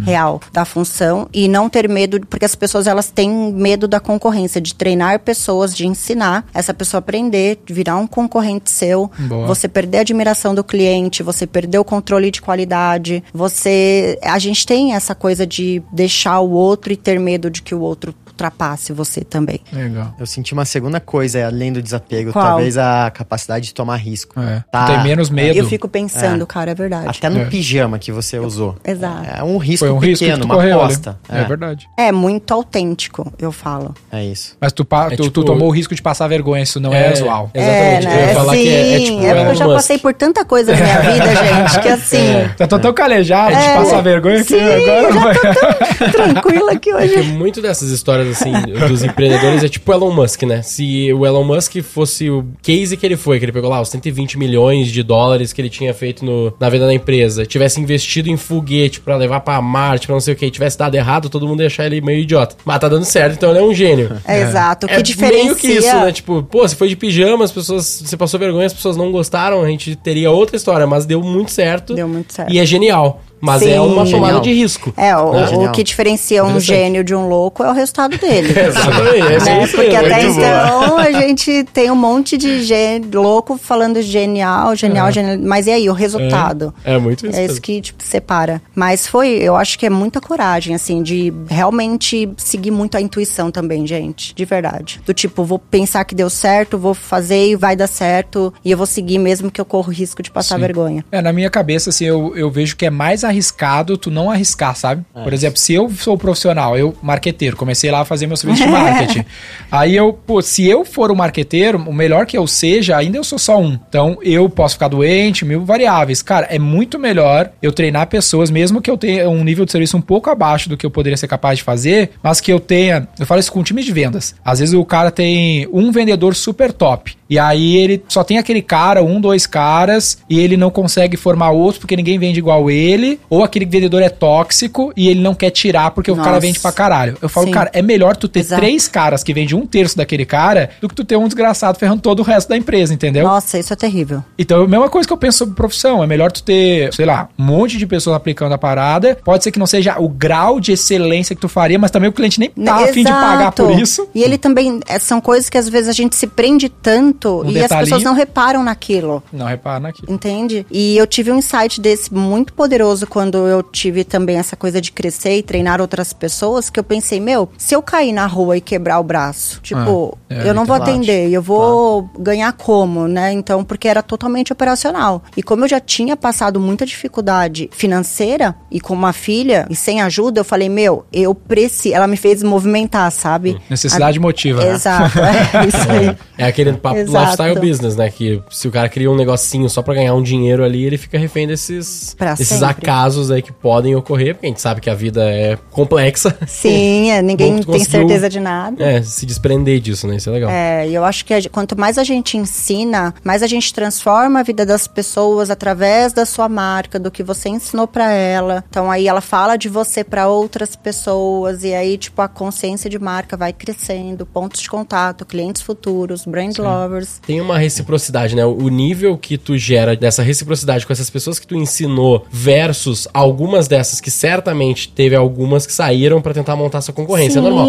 [0.05, 4.61] real da função e não ter medo, porque as pessoas elas têm medo da concorrência,
[4.67, 9.47] de treinar pessoas, de ensinar essa pessoa a aprender, de virar um concorrente seu, Boa.
[9.47, 14.67] você perder a admiração do cliente, você perder o controle de qualidade, você, a gente
[14.67, 18.93] tem essa coisa de deixar o outro e ter medo de que o outro ultrapasse
[18.93, 19.61] você também.
[19.73, 20.15] Legal.
[20.21, 22.45] Eu senti uma segunda coisa, além do desapego, Qual?
[22.45, 24.39] talvez a capacidade de tomar risco.
[24.39, 24.63] É.
[24.71, 24.85] Tá.
[24.85, 25.59] Tu tem menos medo.
[25.59, 27.09] Eu fico pensando, cara, é verdade.
[27.09, 27.45] Até no É.
[27.47, 28.77] pijama que você usou.
[28.85, 29.27] Exato.
[29.39, 31.19] É um risco Foi um risco pequeno, que tu uma correu, aposta.
[31.29, 31.41] né?
[31.41, 31.45] É.
[31.45, 31.89] verdade.
[31.97, 33.95] É muito autêntico, eu falo.
[34.13, 34.57] É isso.
[34.61, 36.93] Mas tu, pa- É tu, tipo- tu tomou o risco de passar vergonha, isso não
[36.93, 37.51] é, É, usual.
[37.55, 38.07] Exatamente.
[38.07, 38.35] É, Eu ia né?
[38.35, 39.77] falar Sim, que é- é tipo porque eu já Musk.
[39.77, 41.25] passei por tanta coisa na minha vida,
[41.71, 42.27] gente, que assim,
[42.59, 43.75] Já tô tão calejado de É.
[43.77, 46.11] passar vergonha que Sim, agora já vai.
[46.13, 47.23] tranquila que É que hoje.
[47.33, 48.53] muito dessas histórias, assim,
[48.89, 50.63] dos empreendedores é tipo o Elon Musk, né?
[50.63, 53.89] Se o Elon Musk fosse o case que ele foi, que ele pegou lá os
[53.89, 58.29] 120 milhões de dólares que ele tinha feito no- na venda da empresa, tivesse investido
[58.29, 61.47] em foguete pra levar pra Marte, pra não sei o que, tivesse dado errado, todo
[61.47, 62.57] mundo ia achar ele meio idiota.
[62.65, 64.17] Mas tá dando certo, então ele é um gênio.
[64.27, 65.45] É, exato, o que é diferencia.
[65.45, 66.13] meio que isso, né?
[66.13, 69.63] Tipo, pô, se foi de pijama, as pessoas, você passou vergonha, as pessoas não gostaram,
[69.63, 71.95] a gente teria outra história, mas deu muito certo.
[71.95, 72.53] Deu muito certo.
[72.53, 73.23] E é genial.
[73.41, 73.71] Mas Sim.
[73.73, 74.41] é uma tomada Genial.
[74.41, 74.93] de risco.
[74.97, 78.49] É, o, É, o que diferencia um gênio de um louco é o resultado dele.
[78.59, 79.67] Exatamente, é né?
[79.67, 85.11] Porque até muito então a gente tem um monte de gê- louco falando genial, genial,
[85.13, 85.39] genial.
[85.43, 86.73] Mas e aí, o resultado?
[86.85, 87.39] É muito isso.
[87.39, 88.61] É isso que, tipo, separa.
[88.75, 93.51] Mas foi, eu acho que é muita coragem, assim, de realmente seguir muito a intuição
[93.51, 94.35] também, gente.
[94.35, 95.01] De verdade.
[95.05, 98.53] Do tipo, vou pensar que deu certo, vou fazer e vai dar certo.
[98.65, 100.61] E eu vou seguir mesmo que eu corro risco de passar Sim.
[100.63, 101.05] vergonha.
[101.11, 104.75] É, na minha cabeça, assim, eu, eu vejo que é mais arriscado tu não arriscar,
[104.77, 105.05] sabe?
[105.13, 108.69] Por exemplo, se eu sou profissional, eu marqueteiro, comecei lá a fazer meu serviço de
[108.71, 109.25] marketing.
[109.71, 113.25] Aí eu, pô, se eu for o marqueteiro, o melhor que eu seja, ainda eu
[113.25, 113.79] sou só um.
[113.89, 116.23] Então eu posso ficar doente, mil variáveis.
[116.23, 119.97] Cara, é muito melhor eu treinar pessoas, mesmo que eu tenha um nível de serviço
[119.97, 123.09] um pouco abaixo do que eu poderia ser capaz de fazer, mas que eu tenha.
[123.19, 124.35] Eu falo isso com times de vendas.
[124.45, 127.17] Às vezes o cara tem um vendedor super top.
[127.29, 131.51] E aí ele só tem aquele cara, um, dois caras, e ele não consegue formar
[131.51, 135.51] outros porque ninguém vende igual ele, ou aquele vendedor é tóxico e ele não quer
[135.51, 136.29] tirar porque o Nossa.
[136.29, 137.17] cara vende pra caralho.
[137.21, 137.53] Eu falo, Sim.
[137.53, 138.61] cara, é melhor tu ter Exato.
[138.61, 142.03] três caras que vendem um terço daquele cara do que tu ter um desgraçado ferrando
[142.03, 143.25] todo o resto da empresa, entendeu?
[143.25, 144.23] Nossa, isso é terrível.
[144.39, 146.03] Então, a mesma coisa que eu penso sobre profissão.
[146.03, 149.19] É melhor tu ter, sei lá, um monte de pessoas aplicando a parada.
[149.25, 152.13] Pode ser que não seja o grau de excelência que tu faria, mas também o
[152.13, 154.09] cliente nem tá afim de pagar por isso.
[154.15, 157.51] E ele também, é, são coisas que às vezes a gente se prende tanto Um
[157.51, 159.23] e as pessoas não reparam naquilo.
[159.33, 160.13] Não repara naquilo.
[160.13, 160.67] Entende?
[160.71, 164.93] E eu tive um insight desse muito poderoso quando eu tive também essa coisa de
[164.93, 168.61] crescer e treinar outras pessoas, que eu pensei, meu, se eu cair na rua e
[168.61, 173.33] quebrar o braço, tipo, Ah, é, eu não vou atender, eu vou ganhar como, né?
[173.33, 175.23] Então, porque era totalmente operacional.
[175.37, 180.01] E como eu já tinha passado muita dificuldade financeira e com uma filha e sem
[180.03, 181.95] ajuda, eu falei, meu, eu preciso.
[181.95, 183.57] Ela me fez movimentar, sabe?
[183.71, 184.73] Necessidade motiva, né?
[184.73, 186.17] Exato, é isso aí.
[186.39, 188.11] É aquele papo lifestyle business, né?
[188.11, 191.19] Que se o cara cria um negocinho só pra ganhar um dinheiro ali, ele fica
[191.19, 192.67] refém desses, Pra desses sempre.
[192.67, 192.96] acasos
[193.31, 196.37] aí que podem ocorrer, porque a gente sabe que a vida é complexa.
[196.47, 198.83] Sim, é, ninguém tem certeza de nada.
[198.83, 200.17] É, se desprender disso, né?
[200.17, 200.51] Isso é legal.
[200.51, 204.41] É, e eu acho que a quanto mais a gente ensina, mais a gente transforma
[204.41, 208.65] a vida das pessoas através da sua marca, do que você ensinou pra ela.
[208.69, 212.99] Então aí ela fala de você pra outras pessoas e aí tipo a consciência de
[212.99, 217.21] marca vai crescendo, pontos de contato, clientes futuros, brand lovers.
[217.27, 218.45] Tem uma reciprocidade, né?
[218.45, 223.69] O nível que tu gera dessa reciprocidade com essas pessoas que tu ensinou versus algumas
[223.69, 227.49] dessas que certamente teve algumas que saíram pra tentar montar sua concorrência, é Sim.
[227.49, 227.67] normal.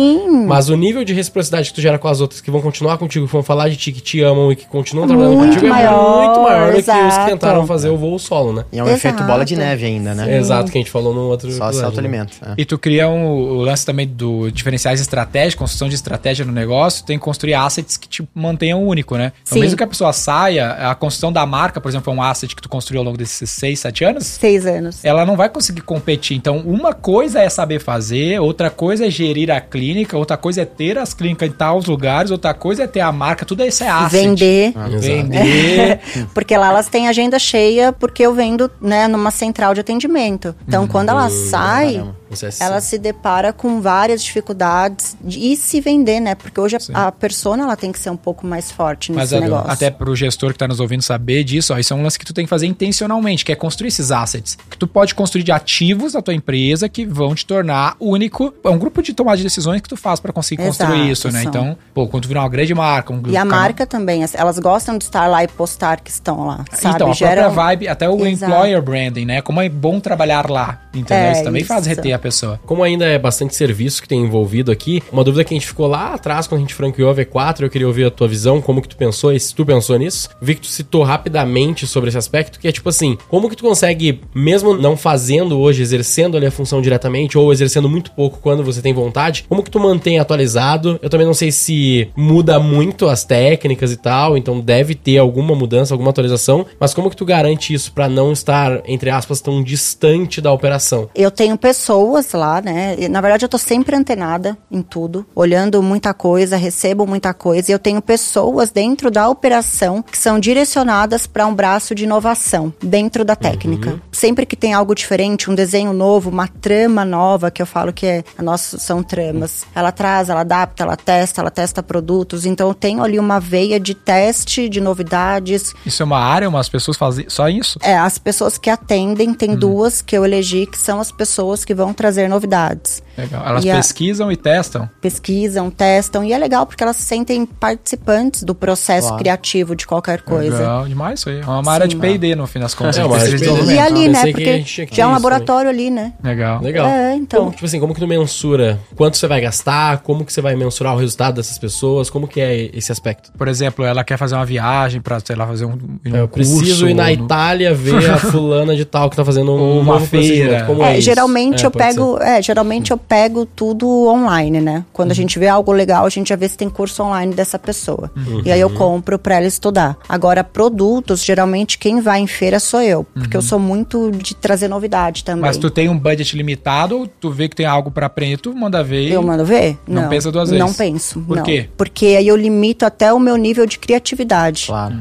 [0.47, 3.25] Mas o nível de reciprocidade que tu gera com as outras que vão continuar contigo,
[3.25, 6.21] que vão falar de ti, que te amam e que continuam trabalhando Muito contigo maior,
[6.23, 7.29] é muito maior do que os que exato.
[7.29, 8.65] tentaram fazer o voo solo, né?
[8.71, 9.07] E é um Exato.
[9.07, 10.37] efeito bola de neve ainda, né?
[10.37, 11.85] Exato, que a gente falou no outro Só se episódio, né?
[11.87, 12.33] autoalimenta.
[12.45, 12.53] é.
[12.57, 17.05] E tu cria um, o lance também do diferenciais estratégicos, construção de estratégia no negócio,
[17.05, 19.31] tem que construir assets que te mantenham único, né?
[19.43, 19.59] Então, Sim.
[19.61, 22.61] mesmo que a pessoa saia, a construção da marca, por exemplo, é um asset que
[22.61, 25.03] tu construiu ao longo desses 6, 7 anos, Seis anos.
[25.07, 26.35] Ela não vai conseguir competir.
[26.37, 30.65] Então, uma coisa é saber fazer, outra coisa é gerir a clínica, outra coisa é
[30.65, 33.89] ter as clínicas em tais lugares, outra coisa é ter a marca, tudo isso é
[33.89, 34.23] asset.
[34.23, 34.73] Vender.
[34.99, 35.99] Vender.
[36.33, 40.55] porque lá elas têm agenda cheia, porque eu vendo, né, numa central de atendimento.
[40.67, 42.15] Então, quando ela sai, caramba.
[42.29, 46.35] Isso ela se depara com várias dificuldades de e se vender, né?
[46.35, 49.35] Porque hoje a, a persona ela tem que ser um pouco mais forte Mas nesse
[49.35, 49.71] a- negócio.
[49.71, 52.25] até pro gestor que tá nos ouvindo saber disso, ó, isso é um lance que
[52.25, 54.57] tu tem que fazer intencionalmente, que é construir esses assets.
[54.69, 58.53] Que tu pode construir de ativos da tua empresa que vão te tornar único.
[58.63, 61.31] É um grupo de tomada de decisões que tu faz pra conseguir construir Exato, isso,
[61.31, 61.41] né?
[61.43, 61.49] são.
[61.49, 64.35] Então, pô, quando tu virar uma grande marca, um E a canal- marca também, as-
[64.35, 66.95] elas gostam de estar lá e postar que estão lá, sabe?
[66.95, 68.51] Então, a Gera própria vibe, até o Exato.
[68.51, 69.41] employer branding, né?
[69.41, 71.17] Como é bom trabalhar lá, entendeu?
[71.27, 71.95] É, isso também faz isso.
[71.95, 72.59] reter a pessoa.
[72.65, 75.87] Como ainda é bastante serviço que tem envolvido aqui, uma dúvida que a gente ficou
[75.87, 78.81] lá atrás quando a gente franqueou a V4, eu queria ouvir a tua visão, como
[78.81, 80.29] que tu pensou e se tu pensou nisso.
[80.41, 83.63] Vi que tu citou rapidamente sobre esse aspecto, que é tipo assim, como que tu
[83.63, 88.63] consegue, mesmo não fazendo hoje, exercendo ali a função diretamente, ou exercendo muito pouco quando
[88.63, 90.99] você tem vontade, como que tu mantém atualizado?
[91.01, 95.55] Eu também não sei se muda muito as técnicas e tal, então deve ter alguma
[95.55, 99.63] mudança, alguma atualização, mas como que tu garante isso pra não estar, entre aspas, tão
[99.63, 101.09] distante da operação?
[101.15, 102.06] Eu tenho pessoas
[102.37, 102.95] lá, né?
[102.97, 107.71] E, Na verdade, eu tô sempre antenada em tudo, olhando muita coisa, recebo muita coisa.
[107.71, 112.73] E eu tenho pessoas dentro da operação que são direcionadas para um braço de inovação
[112.81, 114.01] dentro da técnica.
[114.11, 118.05] Sempre que tem algo diferente, um desenho novo, uma trama nova, que eu falo que
[118.05, 119.65] é, a nossa, são tramas.
[119.75, 122.45] Ela traz, ela adapta, ela testa, ela testa produtos.
[122.45, 126.69] Então, eu tenho ali uma veia de teste, de novidades, Isso é uma área, umas
[126.69, 127.79] pessoas fazem só isso?
[127.81, 131.73] é, as pessoas que atendem, tem duas que eu elegi que são as pessoas que
[131.73, 133.03] vão trazer novidades.
[133.17, 133.43] Legal.
[133.47, 134.87] Elas E a- pesquisam e testam.
[135.01, 139.21] Pesquisam, testam, e é legal porque elas se sentem participantes do processo Claro.
[139.23, 140.57] criativo de qualquer coisa.
[140.57, 141.39] Legal demais isso aí.
[141.41, 142.01] É uma área de Sim.
[142.01, 142.97] P&D no fim das contas.
[142.97, 143.73] É, uma área de P&D.
[143.73, 144.19] E ali, né?
[144.21, 146.13] A Porque gente tinha que já é um laboratório ali, né?
[146.23, 146.61] Legal.
[146.61, 146.87] Legal.
[146.87, 147.39] É, então.
[147.39, 150.55] Como, tipo assim, como que tu mensura quanto você vai gastar, como que você vai
[150.55, 153.31] mensurar o resultado dessas pessoas, como que é esse aspecto?
[153.37, 155.71] Por exemplo, ela quer fazer uma viagem pra, sei lá, fazer um,
[156.05, 159.51] um eu preciso ir na no- Itália ver a fulana de tal que tá fazendo
[159.51, 160.67] um uma feira.
[160.85, 164.85] é, É, geralmente É, eu pode pego, é, geralmente eu pego tudo online, né?
[164.93, 165.15] Quando a Uhum.
[165.15, 168.11] gente vê algo legal, a gente já vê se tem curso online dessa pessoa.
[168.15, 168.41] Uhum.
[168.45, 169.97] E aí eu compro pra ela estudar.
[170.07, 174.67] Agora produtos, geralmente quem vai em feira sou eu, porque eu sou muito de trazer
[174.67, 175.41] novidade também.
[175.41, 178.53] Mas tu tem um budget limitado ou tu vê que tem algo pra aprender, tu
[178.55, 179.11] manda ver.
[179.11, 179.77] Eu mando ver?
[179.87, 180.63] Não pensa duas vezes?
[180.65, 181.19] Não penso.
[181.21, 181.43] Por não.
[181.43, 181.69] quê?
[181.77, 184.65] Porque aí eu limito até o meu nível de criatividade.
[184.67, 184.95] Claro.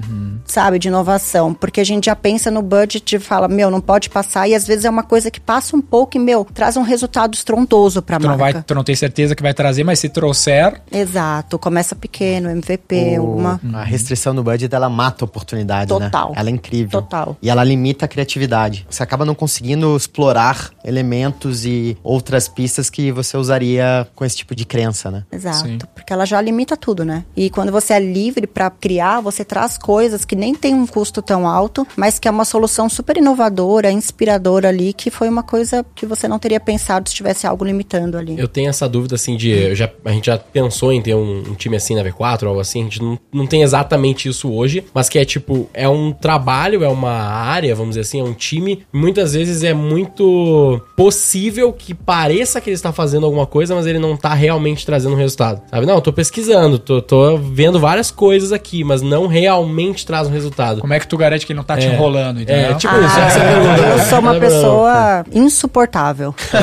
[0.46, 1.53] sabe, de inovação.
[1.53, 4.46] Porque a gente já pensa no budget e fala, meu, não pode passar.
[4.49, 7.35] E às vezes é uma coisa que passa um pouco e, meu, traz um resultado
[7.35, 8.53] estrondoso pra Tu não, marca.
[8.59, 11.59] vai, tu não tem certeza que vai trazer, mas se trouxer, Exato.
[11.59, 13.61] Começa pequeno, MVP, O- alguma...
[13.75, 16.31] A restrição no budget, ela mata a oportunidade, Total.
[16.31, 16.35] né?
[16.39, 17.03] Ela é incrível.
[17.03, 17.37] Total.
[17.43, 18.87] E ela limita a criatividade.
[18.89, 24.55] Você acaba não conseguindo explorar elementos e outras pistas que você usaria com esse tipo
[24.55, 25.25] de crença, né?
[25.31, 25.67] Exato.
[25.67, 25.79] Sim.
[25.95, 27.25] Porque ela já limita tudo, né?
[27.37, 31.21] E quando você é livre pra criar, você traz coisas que nem tem um custo
[31.23, 35.85] tão alto, mas que é uma solução super inovadora, inspiradora ali, que foi uma coisa
[35.95, 38.38] que você não teria pensado se tivesse algo limitando ali.
[38.38, 39.50] Eu tenho essa dúvida assim de.
[39.50, 42.48] eu já, a gente já pensou em ter um, um time assim na V4 ou
[42.48, 42.81] algo assim.
[42.81, 46.83] A gente não, não tem exatamente isso hoje, mas que é tipo, é um trabalho,
[46.85, 48.85] é uma área, vamos dizer assim, é um time.
[48.92, 53.98] Muitas vezes é muito possível que pareça que ele está fazendo alguma coisa, mas ele
[53.98, 55.62] não tá realmente trazendo um resultado.
[55.70, 55.87] Sabe?
[55.87, 60.33] Não, eu tô pesquisando, tô, tô vendo várias coisas aqui, mas não realmente traz um
[60.33, 60.81] resultado.
[60.81, 61.92] como é que tu garante que ele não tá te É.
[61.94, 62.70] enrolando, entendeu?
[62.72, 63.81] É, tipo Ah, isso, essa é pergunta.
[63.88, 66.35] eu sou uma Não, pessoa insuportável.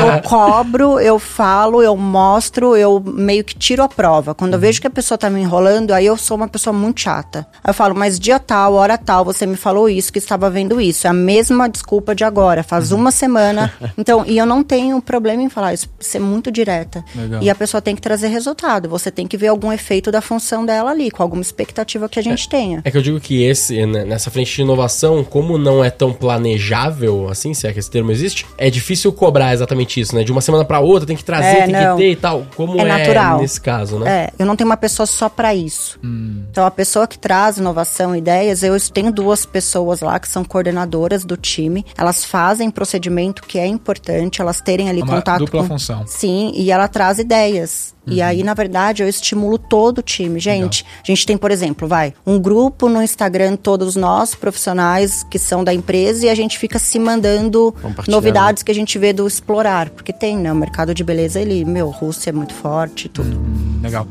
[0.00, 4.34] eu cobro, eu falo, eu mostro, eu meio que tiro a prova.
[4.34, 7.00] Quando eu vejo que a pessoa tá me enrolando, aí eu sou uma pessoa muito
[7.00, 7.46] chata.
[7.66, 11.06] Eu falo, mas dia tal, hora tal, você me falou isso, que estava vendo isso.
[11.06, 13.72] É a mesma desculpa de agora, faz uma semana.
[13.96, 17.04] Então, e eu não tenho problema em falar isso, ser muito direta.
[17.14, 17.42] Legal.
[17.42, 18.88] E a pessoa tem que trazer resultado.
[18.88, 22.22] Você tem que ver algum efeito da função dela ali, com alguma expectativa que a
[22.22, 22.82] gente tenha.
[22.84, 26.12] É que eu digo que esse, né, nessa frente de inovação, como não é tão
[26.12, 30.22] planejável, assim, se é que esse termo existe, é difícil cobrar exatamente isso, né?
[30.24, 31.96] De uma semana pra outra tem que trazer, É, tem não.
[31.96, 32.46] que ter e tal.
[32.56, 33.38] Como É é, natural.
[33.40, 34.10] nesse caso, né?
[34.24, 35.98] É, eu não tenho uma pessoa só pra isso.
[36.04, 36.42] Hum.
[36.50, 41.24] Então, a pessoa que traz inovação, ideias, eu tenho duas pessoas lá que são coordenadoras
[41.24, 41.84] do time.
[41.96, 45.68] Elas fazem procedimento que é importante, elas terem ali É uma contato dupla com...
[45.68, 46.04] função.
[46.06, 47.93] Sim, e ela traz ideias.
[48.06, 48.26] E Uhum.
[48.26, 50.38] aí, na verdade, eu estimulo todo o time.
[50.38, 55.38] Gente, a gente tem, por exemplo, vai, um grupo no Instagram, todos nós, profissionais que
[55.38, 57.74] são da empresa, e a gente fica se mandando
[58.08, 59.90] novidades que a gente vê do explorar.
[59.90, 60.52] Porque tem, né?
[60.52, 63.40] O mercado de beleza, ele, meu, Rússia é muito forte e tudo.
[63.82, 64.06] Legal.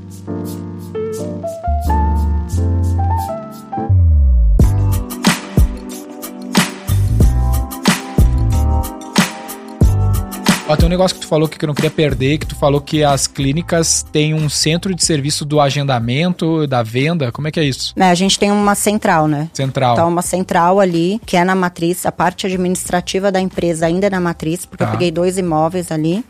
[10.66, 12.80] Ó, tem um negócio que tu falou que eu não queria perder, que tu falou
[12.80, 17.34] que as clínicas têm um centro de serviço do agendamento, da venda.
[17.34, 17.92] Como é que é isso?
[17.98, 19.50] Né, a gente tem uma central, né?
[19.54, 19.94] Central.
[19.94, 24.10] Então, uma central ali, que é na matriz, a parte administrativa da empresa ainda é
[24.10, 24.90] na matriz, porque Tá.
[24.90, 26.24] eu peguei dois imóveis ali.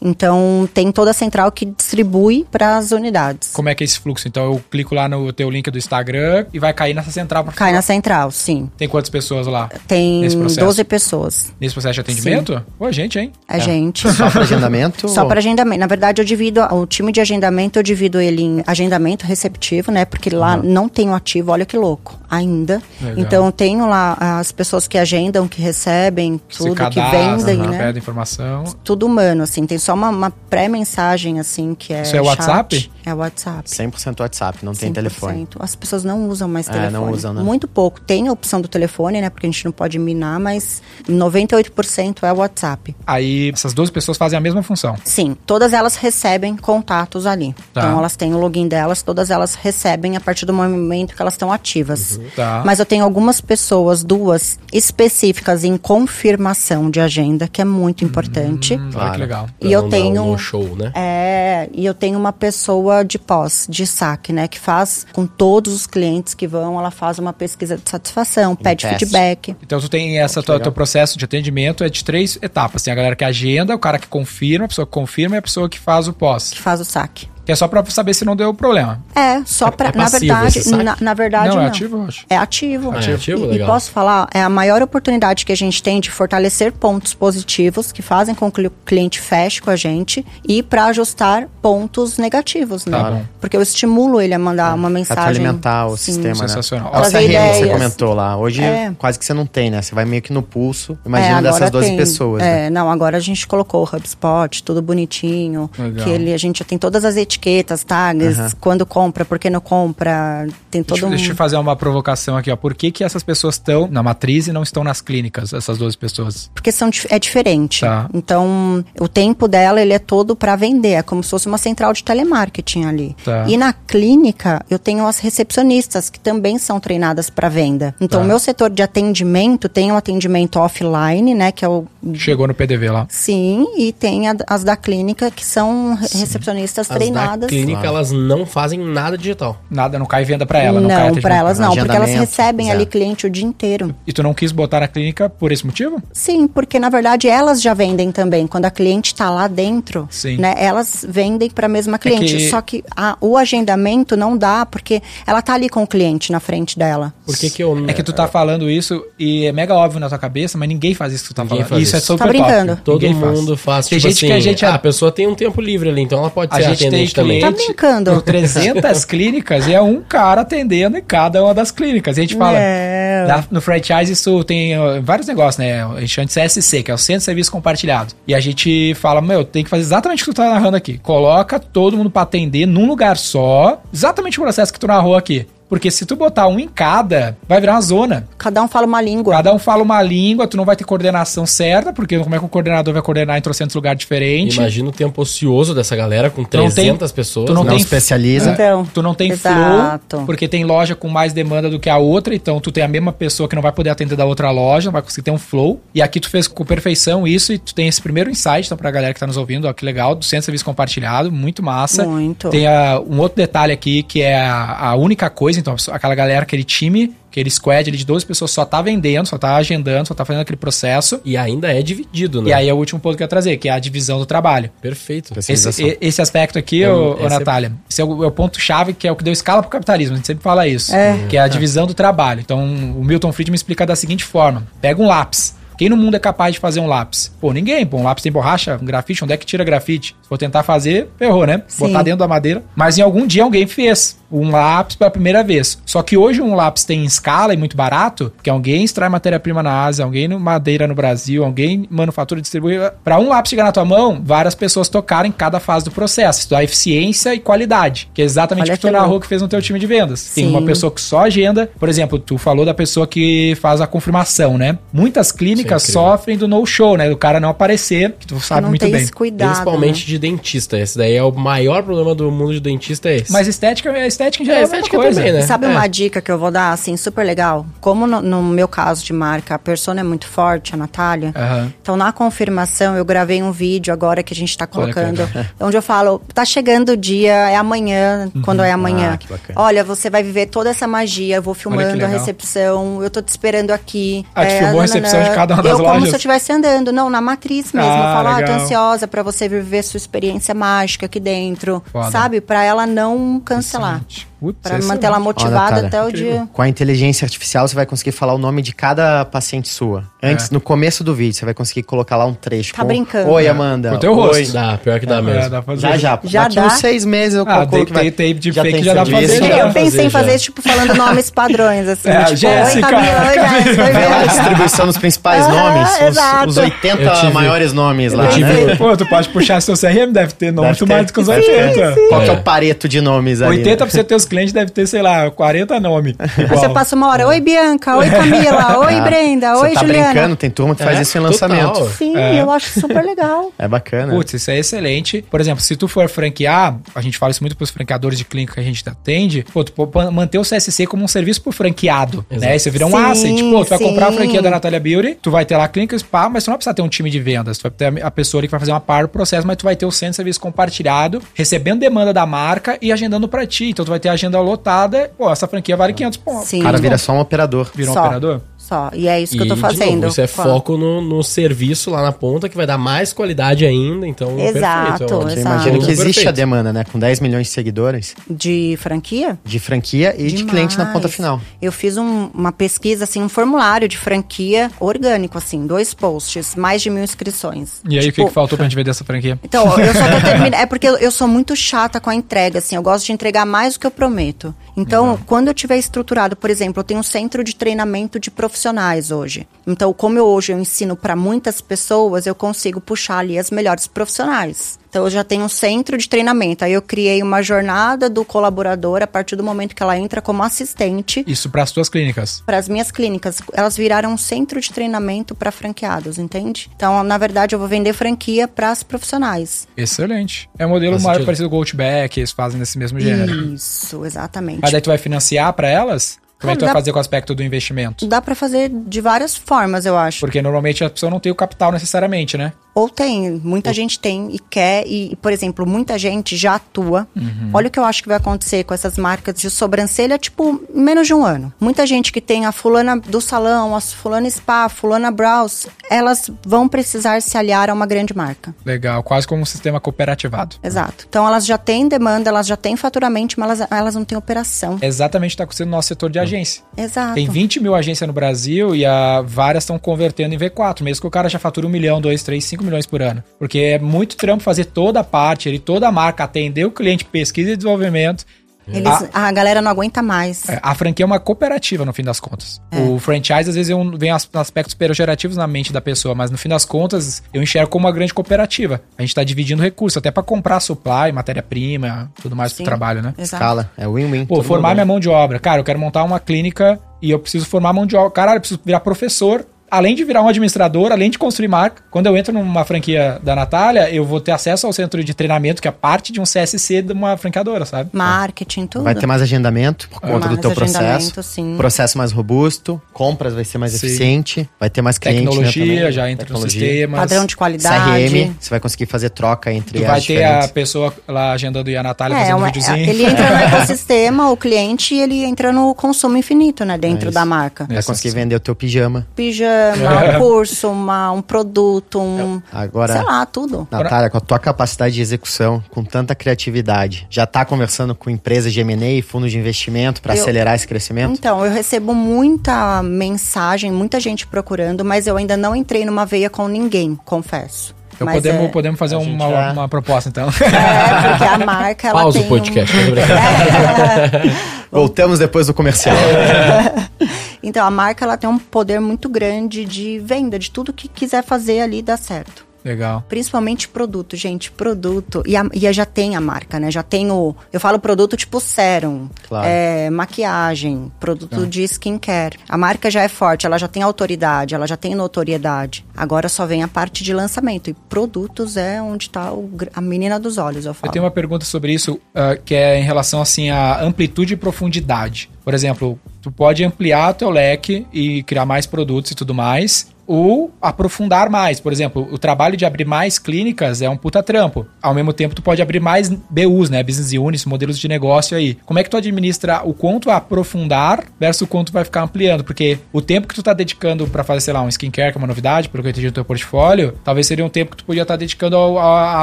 [0.00, 3.50] Então, tem toda a central que distribui para as unidades.
[3.52, 4.28] Como é que é esse fluxo?
[4.28, 7.52] Então eu clico lá no teu link do Instagram e vai cair nessa central pra
[7.52, 8.70] Cai na central, sim.
[8.76, 9.68] Tem quantas pessoas lá?
[9.88, 10.60] Tem Nesse processo?
[10.66, 11.52] 12 pessoas.
[11.60, 12.64] Nesse processo de atendimento?
[12.78, 13.32] Pô, gente, hein?
[13.48, 13.71] A gente.
[14.12, 15.08] Só para agendamento?
[15.08, 15.80] Só para agendamento.
[15.80, 20.04] Na verdade, eu divido o time de agendamento, eu divido ele em agendamento receptivo, né?
[20.04, 22.82] Porque lá não tem o ativo, olha que louco, ainda.
[23.00, 23.18] Legal.
[23.18, 27.78] Então eu tenho lá as pessoas que agendam, que recebem, tudo, que vendem, aham, né?
[27.78, 28.64] pede informação.
[28.84, 29.66] Tudo humano, assim.
[29.66, 32.02] Tem só uma, uma pré-mensagem, assim, que é.
[32.02, 32.26] Isso é chat.
[32.26, 32.90] WhatsApp?
[33.04, 33.68] É WhatsApp.
[33.68, 34.94] 100% WhatsApp, não tem 100%.
[34.94, 35.48] telefone.
[35.58, 36.92] As pessoas não usam mais É, telefone.
[36.92, 37.42] não usam, né?
[37.42, 38.00] Muito pouco.
[38.00, 39.28] Tem a opção do telefone, né?
[39.30, 42.94] Porque a gente não pode minar, mas 98% é WhatsApp.
[43.06, 44.96] Aí essas 12 pessoas fazem a mesma função.
[45.04, 47.54] Sim, todas elas recebem contatos ali.
[47.72, 47.82] Tá.
[47.86, 51.34] Então elas têm o login delas, todas elas recebem a partir do momento que elas
[51.34, 52.20] estão ativas.
[52.34, 52.62] Tá.
[52.64, 58.74] Mas eu tenho algumas pessoas, duas específicas em confirmação de agenda, que é muito importante.
[58.74, 59.18] Hum, Olha que Claro.
[59.20, 59.46] legal.
[59.60, 60.92] E Pra eu tenho- um show, né?
[60.94, 65.72] É, e eu tenho uma pessoa de pós, de saque, né, que faz com todos
[65.72, 68.98] os clientes que vão, ela faz uma pesquisa de satisfação, pede teste.
[69.06, 69.56] feedback.
[69.62, 72.82] Então tu tem essa tua, teu processo de atendimento é de três etapas.
[72.82, 75.42] Tem a galera que agenda, o cara que confirma, a pessoa que confirma e a
[75.42, 76.50] pessoa que faz o pós.
[76.50, 77.31] Que faz o saque.
[77.44, 79.02] Que é só pra saber se não deu problema.
[79.14, 79.88] É, só pra.
[79.88, 80.82] é na passivo verdade, esse saque?
[80.84, 81.48] na, na verdade.
[81.48, 82.24] não, Não, é ativo, eu acho.
[82.30, 82.90] É ativo.
[82.94, 83.44] Ah, é ativo?
[83.44, 83.68] E, e Legal.
[83.68, 88.00] posso falar, é a maior oportunidade que a gente tem de fortalecer pontos positivos que
[88.02, 92.96] fazem com que o cliente feche com a gente e para ajustar pontos negativos, né?
[92.98, 93.22] Tá bom.
[93.40, 95.24] Porque eu estimulo ele a mandar uma mensagem.
[95.24, 96.12] Alimentar o Sim.
[96.12, 96.48] sistema, né?
[96.48, 96.88] Sensacional.
[96.94, 98.36] É o Trazer CRM que você comentou lá.
[98.36, 98.92] Hoje É.
[98.98, 99.82] quase que você não tem, né?
[99.82, 100.92] Você vai meio que no pulso.
[101.04, 101.96] É, Imagina dessas 12 tem.
[101.96, 102.40] pessoas.
[102.42, 102.66] né?
[102.66, 105.68] É, não, agora a gente colocou o HubSpot, tudo bonitinho.
[105.78, 106.04] Legal.
[106.04, 109.60] Que ele, a gente já tem todas as etiquetas, tags, quando compra, por que não
[109.60, 110.46] compra.
[110.70, 111.10] Tem todo Deixa, um.
[111.10, 112.56] deixa eu fazer uma provocação aqui, ó.
[112.56, 115.96] Por que, que essas pessoas estão na matriz e não estão nas clínicas, essas 12
[115.98, 116.50] pessoas?
[116.54, 117.80] Porque são, é diferente.
[117.80, 118.08] Tá.
[118.14, 120.92] Então, o tempo dela, ele é todo para vender.
[120.92, 123.16] É como se fosse uma central de telemarketing ali.
[123.24, 123.44] Tá.
[123.48, 127.94] E na clínica, eu tenho as recepcionistas, que também são treinadas para venda.
[128.00, 128.24] Então, Tá.
[128.24, 131.52] o meu setor de atendimento tem um atendimento offline, né?
[131.52, 131.86] Que é o.
[132.14, 133.06] Chegou no PDV lá.
[133.08, 137.21] Sim, e tem a- as da clínica, que são re- recepcionistas As treinadas.
[137.36, 139.60] Da clínica, elas não fazem nada digital.
[139.70, 142.70] Nada, não cai venda pra ela, não, cai Não, para elas não, porque elas recebem
[142.70, 143.94] ali cliente o dia inteiro.
[144.06, 146.02] E tu não quis botar na clínica por esse motivo?
[146.12, 148.46] Sim, porque na verdade elas já vendem também.
[148.46, 150.36] Quando a cliente está lá dentro, Sim.
[150.36, 150.54] né?
[150.58, 152.36] Elas vendem para a mesma cliente.
[152.36, 156.32] que- Só que a- o agendamento não dá, porque ela tá ali com o cliente
[156.32, 157.12] na frente dela.
[157.24, 157.84] Por que que eu...
[157.88, 160.94] É que tu tá falando isso e é mega óbvio na tua cabeça, mas ninguém
[160.94, 161.68] faz isso que tu tá Ninguém falando.
[161.70, 162.06] faz isso é isso.
[162.06, 162.72] super Tá brincando.
[162.72, 162.82] top.
[162.82, 163.38] Todo Ninguém faz.
[163.38, 164.64] mundo faz, Tem tipo gente assim, que a gente...
[164.66, 166.88] ah, a pessoa tem um tempo livre ali, então ela pode A ser gente tem
[166.88, 167.40] atendente também.
[167.40, 168.12] cliente Tá brincando.
[168.12, 172.16] por 300 clínicas e é um cara atendendo em cada uma das clínicas.
[172.16, 173.26] E a gente fala, É.
[173.26, 175.84] na- no franchise isso tem vários negócios, né?
[175.84, 178.14] A gente chama de CSC, que é o Centro de Serviço Compartilhado.
[178.26, 180.98] E a gente fala, meu, tem que fazer exatamente o que tu tá narrando aqui.
[180.98, 185.46] Coloca todo mundo pra atender num lugar só, exatamente o processo que tu narrou aqui.
[185.72, 188.28] Porque se tu botar um em cada, vai virar uma zona.
[188.36, 189.32] Cada um fala uma língua.
[189.36, 192.44] Cada um fala uma língua, tu não vai ter coordenação certa, porque como é que
[192.44, 194.54] o coordenador vai coordenar em trocentos lugares diferentes?
[194.58, 197.46] Imagina o tempo ocioso dessa galera com Tu não tem- 300 pessoas.
[197.46, 197.70] tu não né?
[197.70, 198.50] Não tem- especializa.
[198.50, 200.04] Então, Tu não tem Exato.
[200.16, 202.88] flow, porque tem loja com mais demanda do que a outra, então tu tem a
[202.88, 205.38] mesma pessoa que não vai poder atender da outra loja, não vai conseguir ter um
[205.38, 205.80] flow.
[205.94, 208.90] E aqui tu fez com perfeição isso e tu tem esse primeiro insight, então pra
[208.90, 212.04] galera que tá nos ouvindo, ó, que legal, do Centro de Serviço Compartilhado, muito massa.
[212.06, 212.50] Muito.
[212.50, 216.42] Tem a- um outro detalhe aqui que é a, a única coisa, então aquela galera,
[216.42, 220.14] aquele time, aquele squad ali de 12 pessoas só tá vendendo, só tá agendando, só
[220.14, 221.20] tá fazendo aquele processo.
[221.24, 222.50] E ainda é dividido, né?
[222.50, 224.26] E aí é o último ponto que eu ia trazer, que é a divisão do
[224.26, 224.70] trabalho.
[224.82, 225.32] Perfeito.
[225.38, 228.30] Esse, esse aspecto aqui, É, ô, ô, esse é- Natália, esse é o, é o
[228.30, 230.14] ponto-chave que é o que deu escala pro capitalismo.
[230.14, 230.94] A gente sempre fala isso.
[230.94, 231.16] É.
[231.28, 232.40] Que é a divisão do trabalho.
[232.40, 235.54] Então, o Milton Friedman explica da seguinte forma: pega um lápis.
[235.78, 237.32] Quem no mundo é capaz de fazer um lápis?
[237.40, 237.84] Pô, ninguém.
[237.84, 240.14] Pô, um lápis tem borracha, um grafite, onde é que tira grafite?
[240.22, 241.62] Se for tentar fazer, ferrou, né?
[241.66, 241.86] Sim.
[241.86, 242.62] Botar dentro da madeira.
[242.76, 245.78] Mas em algum dia alguém fez um lápis pela primeira vez.
[245.84, 249.84] Só que hoje um lápis tem escala e muito barato, porque alguém extrai matéria-prima na
[249.84, 252.76] Ásia, alguém no madeira no Brasil, alguém manufatura e distribui.
[253.04, 256.40] Para um lápis chegar na tua mão, várias pessoas tocaram em cada fase do processo.
[256.40, 259.22] Estudar eficiência e qualidade, que é exatamente Olha o que narrou louco.
[259.22, 260.30] que fez no teu time de vendas.
[260.34, 260.50] Tem Sim.
[260.50, 264.56] uma pessoa que só agenda, por exemplo, tu falou da pessoa que faz a confirmação,
[264.56, 264.78] né?
[264.92, 267.08] Muitas clínicas é sofrem do no-show, né?
[267.08, 269.02] Do cara não aparecer, que tu sabe não muito tem bem.
[269.02, 269.50] esse cuidado.
[269.50, 270.06] Principalmente né?
[270.06, 270.78] de dentista.
[270.78, 273.32] Esse daí é o maior problema do mundo de dentista é esse.
[273.32, 275.20] Mas estética é estética estética em geral É, é, a mesma estética coisa.
[275.20, 275.42] também, né?
[275.42, 275.68] Sabe É.
[275.68, 277.66] uma dica que eu vou dar, assim, super legal?
[277.80, 281.32] Como no, no meu caso de marca, a persona é muito forte, a Natália.
[281.36, 281.72] Aham.
[281.80, 285.28] Então, na confirmação, eu gravei um vídeo agora que a gente tá colocando,
[285.60, 289.12] onde eu falo, tá chegando o dia, é amanhã, quando é amanhã.
[289.14, 289.60] Ah, que bacana.
[289.60, 293.28] Olha, você vai viver toda essa magia, eu vou filmando a recepção, eu tô te
[293.28, 294.24] esperando aqui.
[294.34, 296.08] Ah, é, filmou a recepção de cada uma das eu, como lojas?
[296.08, 297.90] se eu estivesse andando, não, na matriz mesmo.
[297.90, 302.10] Ah, eu falo, ah, tô ansiosa pra você viver sua experiência mágica aqui dentro, Foda.
[302.10, 302.40] sabe?
[302.40, 304.00] Pra ela não cancelar.
[304.12, 304.84] Pra excelente.
[304.86, 306.48] manter ela motivada Natália, até o dia.
[306.52, 310.04] Com a inteligência artificial, você vai conseguir falar o nome de cada paciente sua.
[310.22, 310.54] Antes, É.
[310.54, 312.72] no começo do vídeo, você vai conseguir colocar lá um trecho.
[312.74, 313.30] Tá com, brincando.
[313.30, 313.48] Oi, É.
[313.48, 313.90] Amanda.
[313.90, 314.26] Com o teu Oi.
[314.38, 314.52] rosto.
[314.52, 315.50] Dá, pior que dá É, mesmo.
[315.50, 315.80] dá pra fazer.
[315.80, 316.20] Já, já.
[316.24, 316.66] Já Daqui dá?
[316.66, 319.20] uns seis meses eu Ah, calculo tem- tem tape de fake tem já dá pra
[319.20, 319.70] fazer, Eu já.
[319.70, 320.38] pensei em fazer já.
[320.38, 322.08] tipo, falando nomes padrões, assim.
[322.12, 323.34] É, tipo, Jéssica, oi, Camila, oi.
[323.64, 326.48] Jéssica, oi, Vai lá a distribuição dos principais nomes, os- exato.
[326.48, 328.76] os, 80 Eu tive- maiores nomes lá, né?
[328.76, 331.94] Pô, tu pode puxar seu CRM, deve ter nome mais do que os Sim, 80.
[332.08, 332.36] Qual que é É.
[332.36, 333.56] o pareto de nomes ali?
[333.58, 336.14] 80% dos teus clientes deve ter, sei lá, 40 nomes.
[336.48, 340.12] Você passa uma hora, oi, Bianca, oi, Camila, oi, Brenda, Você oi, tá Juliana.
[340.12, 341.32] brincando, tem turma que faz É, isso em total.
[341.48, 341.90] lançamento.
[341.96, 342.40] Sim, É.
[342.40, 343.52] eu acho super legal.
[343.58, 344.12] É bacana.
[344.14, 345.22] Putz, isso é excelente.
[345.30, 348.54] Por exemplo, se tu for franquear, a gente fala isso muito pros franqueadores de clínica
[348.54, 352.24] que a gente atende, pô, tu pode manter o CSC como um serviço pro franqueado,
[352.30, 352.46] Exato.
[352.50, 352.58] né?
[352.58, 353.42] Você vira um Sim, asset.
[353.44, 353.84] Pô, tu vai sim.
[353.84, 356.48] comprar a franquia da Natalia Beauty, tu vai ter lá a clínica spa, mas tu
[356.48, 357.58] não vai precisar ter um time de vendas.
[357.58, 359.64] Tu vai ter a pessoa ali que vai fazer uma par do processo, mas tu
[359.64, 363.66] vai ter o centro de serviço compartilhado, recebendo demanda da marca e agendando pra ti.
[363.70, 365.10] Então tu vai ter a agenda lotada.
[365.16, 366.48] Pô, essa franquia vale 500 pontos.
[366.48, 366.60] Sim.
[366.60, 367.70] O cara vira só um operador.
[367.74, 368.04] Virou um Só.
[368.04, 368.40] operador?
[368.72, 368.90] Só.
[368.94, 369.94] E é isso que eu E, tô de fazendo.
[369.96, 370.54] novo, isso é Fala.
[370.54, 374.98] foco no, no serviço lá na ponta, que vai dar mais qualidade ainda, então Exato,
[375.04, 375.12] perfeito.
[375.12, 375.54] é Você Exato.
[375.54, 376.28] imagina que existe Perfeito.
[376.28, 376.84] a demanda, né?
[376.90, 379.38] Com 10 milhões de seguidores, De franquia?
[379.44, 380.50] de franquia e de Demais.
[380.50, 381.38] cliente na ponta final.
[381.60, 386.80] Eu fiz um- uma pesquisa, assim, um formulário de franquia orgânico, assim, dois posts, mais
[386.80, 387.82] de mil inscrições.
[387.86, 389.38] E aí, o que, Tipo, que faltou pra gente vender essa franquia?
[389.44, 390.54] Então, eu só tô terminando.
[390.54, 392.74] É porque eu- eu sou muito chata com a entrega, assim.
[392.76, 394.54] Eu gosto de entregar mais do que eu prometo.
[394.76, 398.61] Então, quando eu tiver estruturado, por exemplo, eu tenho um centro de treinamento de profissionais
[399.10, 399.46] hoje.
[399.66, 403.86] Então, como eu hoje eu ensino para muitas pessoas, eu consigo puxar ali as melhores
[403.86, 404.78] profissionais.
[404.88, 406.64] Então, eu já tenho um centro de treinamento.
[406.64, 410.42] Aí, eu criei uma jornada do colaborador a partir do momento que ela entra como
[410.42, 412.42] assistente Isso pras tuas clínicas.
[412.44, 413.38] para as minhas clínicas.
[413.54, 416.70] Elas viraram um centro de treinamento para franqueados, entende?
[416.76, 419.66] Então, na verdade, eu vou vender franquia para as profissionais.
[419.76, 420.48] Excelente.
[420.58, 421.26] É um modelo Faz mais sentido.
[421.26, 423.54] parecido com o Goldback, eles fazem nesse mesmo gênero.
[423.54, 424.60] Isso, exatamente.
[424.60, 426.18] Mas daí tu vai financiar pra elas?
[426.42, 428.06] Como é que tu vai fazer com o aspecto do investimento?
[428.06, 430.20] Dá pra fazer de várias formas, eu acho.
[430.20, 432.52] Porque normalmente a pessoa não tem o capital necessariamente, né?
[432.74, 437.06] Ou tem, muita gente tem e quer, e, por exemplo, muita gente já atua.
[437.14, 437.50] Uhum.
[437.52, 440.80] Olha o que eu acho que vai acontecer com essas marcas de sobrancelha, tipo, em
[440.80, 441.52] menos de um ano.
[441.60, 446.30] Muita gente que tem a fulana do salão, a fulana spa, a fulana brows, elas
[446.44, 448.54] vão precisar se aliar a uma grande marca.
[448.64, 450.56] Legal, quase como um sistema cooperativado.
[450.62, 451.04] Exato.
[451.08, 454.78] Então elas já têm demanda, elas já têm faturamento, mas elas, elas não têm operação.
[454.80, 456.62] Exatamente o que tá acontecendo no nosso setor de agência.
[456.76, 457.14] Exato.
[457.14, 461.06] Tem 20 mil agências no Brasil e a, várias estão convertendo em V4, mesmo que
[461.06, 463.22] o cara já fatura um milhão, dois, três, cinco milhões por ano.
[463.38, 467.04] Porque é muito trampo fazer toda a parte, ele, toda a marca, atender o cliente,
[467.04, 468.24] pesquisa e desenvolvimento.
[468.68, 470.48] Eles, a galera não aguenta mais.
[470.48, 472.62] É, A franquia é uma cooperativa, no fim das contas.
[472.70, 472.78] É.
[472.80, 476.30] O franchise, às vezes, é um- vem as- aspectos pejorativos na mente da pessoa, mas
[476.30, 478.80] no fim das contas, eu enxergo como uma grande cooperativa.
[478.96, 482.64] A gente tá dividindo recursos, até pra comprar supply, matéria-prima, tudo mais pro Sim.
[482.64, 483.14] trabalho, né?
[483.18, 483.42] Exato.
[483.42, 483.70] Escala.
[483.76, 484.26] É win-win.
[484.26, 485.40] Pô, formar minha mão de obra.
[485.40, 488.10] Cara, eu quero montar uma clínica e eu preciso formar mão de obra.
[488.12, 489.44] Caralho, eu preciso virar professor.
[489.72, 491.82] Além de virar um administrador, além de construir marca.
[491.90, 495.62] Quando eu entro numa franquia da Natália, eu vou ter acesso ao centro de treinamento,
[495.62, 497.88] que é parte de um CSC de uma franqueadora, sabe?
[497.94, 498.84] Marketing, tudo.
[498.84, 500.78] Vai ter mais agendamento por conta do Mais teu processo.
[500.84, 501.54] agendamento, sim.
[501.56, 503.86] Processo mais robusto, compras vai ser mais Sim.
[503.86, 505.92] eficiente, vai ter mais cliente, né, Tecnologia, também.
[505.92, 506.60] já entra no Tecnologia.
[506.68, 506.96] sistema.
[506.98, 507.84] Padrão de qualidade.
[508.10, 510.44] CRM, você vai conseguir fazer troca entre Tu as vai ter diferentes.
[510.44, 512.90] a pessoa lá agendando e a Natália É, fazendo um uma- videozinho.
[512.90, 516.76] ele entra no ecossistema, o cliente, ele entra no consumo infinito, né?
[516.76, 517.66] Dentro É da marca.
[517.70, 519.06] Vai conseguir vender o teu pijama.
[519.16, 519.61] Pijama,
[520.16, 522.42] um curso, uma, um produto, um.
[522.52, 523.66] Agora, Sei lá, tudo.
[523.70, 528.52] Natália, com a tua capacidade de execução, com tanta criatividade, já tá conversando com empresas
[528.52, 531.12] de M&A, fundos de investimento para acelerar esse crescimento?
[531.12, 536.28] Então, eu recebo muita mensagem, muita gente procurando, mas eu ainda não entrei numa veia
[536.28, 537.74] com ninguém, confesso.
[537.94, 540.28] Então Mas podemos, é, podemos fazer uma, já- uma proposta, então.
[540.28, 542.80] é, porque a marca, ela Pausa tem o podcast, um...
[542.90, 544.36] brincando.
[544.72, 545.94] Voltamos depois do comercial.
[547.42, 551.24] Então, a marca, ela tem um poder muito grande de venda, de tudo que quiser
[551.24, 552.51] fazer ali dar certo.
[552.64, 553.04] Legal.
[553.08, 555.22] Principalmente produto, gente, produto.
[555.26, 556.70] E, a, e já tem a marca, né?
[556.70, 557.34] Já tem o.
[557.52, 559.46] Eu falo produto tipo sérum, Claro.
[559.46, 562.38] é, maquiagem, produto de skincare.
[562.48, 565.84] A marca já é forte, ela já tem autoridade, ela já tem notoriedade.
[565.96, 567.70] Agora só vem a parte de lançamento.
[567.70, 570.92] E produtos é onde tá o a menina dos olhos, eu Eu falo.
[570.92, 575.28] tenho uma pergunta sobre isso, ah, que é em relação assim à amplitude e profundidade.
[575.44, 580.52] Por exemplo, tu pode ampliar teu leque e criar mais produtos e tudo mais, ou
[580.60, 581.58] aprofundar mais.
[581.58, 584.66] Por exemplo, o trabalho de abrir mais clínicas é um puta trampo.
[584.82, 586.82] Ao mesmo tempo, tu pode abrir mais BUs, né?
[586.82, 588.58] Business units, modelos de negócio aí.
[588.66, 592.44] Como é que tu administra o quanto aprofundar versus o quanto vai ficar ampliando?
[592.44, 595.20] Porque o tempo que tu tá dedicando pra fazer, sei lá, um skincare, que é
[595.20, 597.84] uma novidade, pelo que eu entendi no teu portfólio, talvez seria um tempo que tu
[597.84, 599.22] podia estar dedicando ao- a, a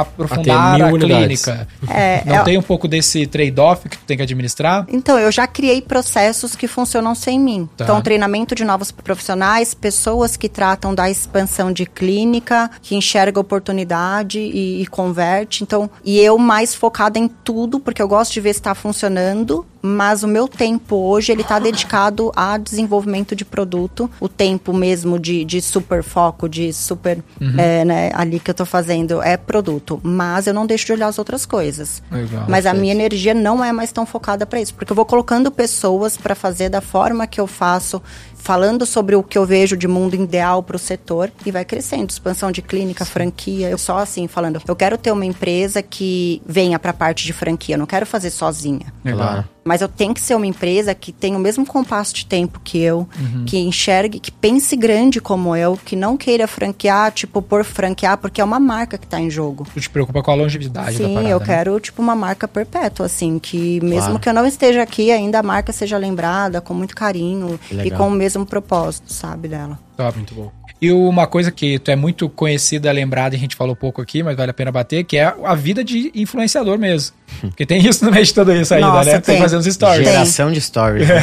[0.00, 1.44] aprofundar a unidades.
[1.44, 1.68] clínica.
[1.88, 4.86] É, Não é- tem um pouco desse trade-off que tu tem que administrar?
[4.88, 7.68] Então, eu já criei processos que funcionam sem mim.
[7.76, 7.84] Tá.
[7.84, 14.40] Então, treinamento de novos profissionais, pessoas que tratam da expansão de clínica, que enxerga oportunidade
[14.40, 15.62] e, e converte.
[15.62, 19.66] Então, e eu mais focada em tudo, porque eu gosto de ver se está funcionando.
[19.82, 24.10] Mas o meu tempo hoje, ele está dedicado a desenvolvimento de produto.
[24.20, 27.22] O tempo mesmo de, de super foco, de super,
[27.56, 29.98] é, né, ali que eu tô fazendo, é produto.
[30.02, 32.02] Mas eu não deixo de olhar as outras coisas.
[32.10, 32.44] Legal.
[32.46, 35.50] Mas a minha energia não é mais tão focada para isso, porque eu vou colocando
[35.50, 38.02] pessoas para fazer da forma que eu faço,
[38.40, 42.10] falando sobre o que eu vejo de mundo ideal para o setor e vai crescendo,
[42.10, 43.68] expansão de clínica, franquia.
[43.68, 47.32] Eu só assim falando, eu quero ter uma empresa que venha para a parte de
[47.32, 48.92] franquia, eu não quero fazer sozinha.
[49.04, 49.44] Legal.
[49.70, 52.76] Mas eu tenho que ser uma empresa que tenha o mesmo compasso de tempo que
[52.82, 53.08] eu,
[53.46, 58.40] que enxergue, que pense grande como eu, que não queira franquear, tipo, por franquear, porque
[58.40, 59.64] é uma marca que tá em jogo.
[59.72, 61.46] Tu te preocupa com a longevidade da Sim, parada, eu né?
[61.46, 64.18] quero, tipo, uma marca perpétua, assim, que mesmo Claro.
[64.18, 67.76] que eu não esteja aqui, ainda a marca seja lembrada com muito carinho Que e
[67.76, 67.98] legal.
[68.00, 69.78] com o mesmo propósito, sabe, dela.
[69.96, 70.16] Top.
[70.16, 70.50] Muito bom.
[70.80, 74.22] E uma coisa que tu é muito conhecida, lembrada, e a gente falou pouco aqui,
[74.22, 77.14] mas vale a pena bater, que é a vida de influenciador mesmo.
[77.42, 79.20] Porque tem isso no meio de tudo isso ainda, Nossa, né?
[79.20, 79.42] Tem tem.
[79.42, 80.04] fazendo os stories.
[80.04, 80.12] Tem.
[80.12, 81.06] Geração de stories.
[81.06, 81.20] né?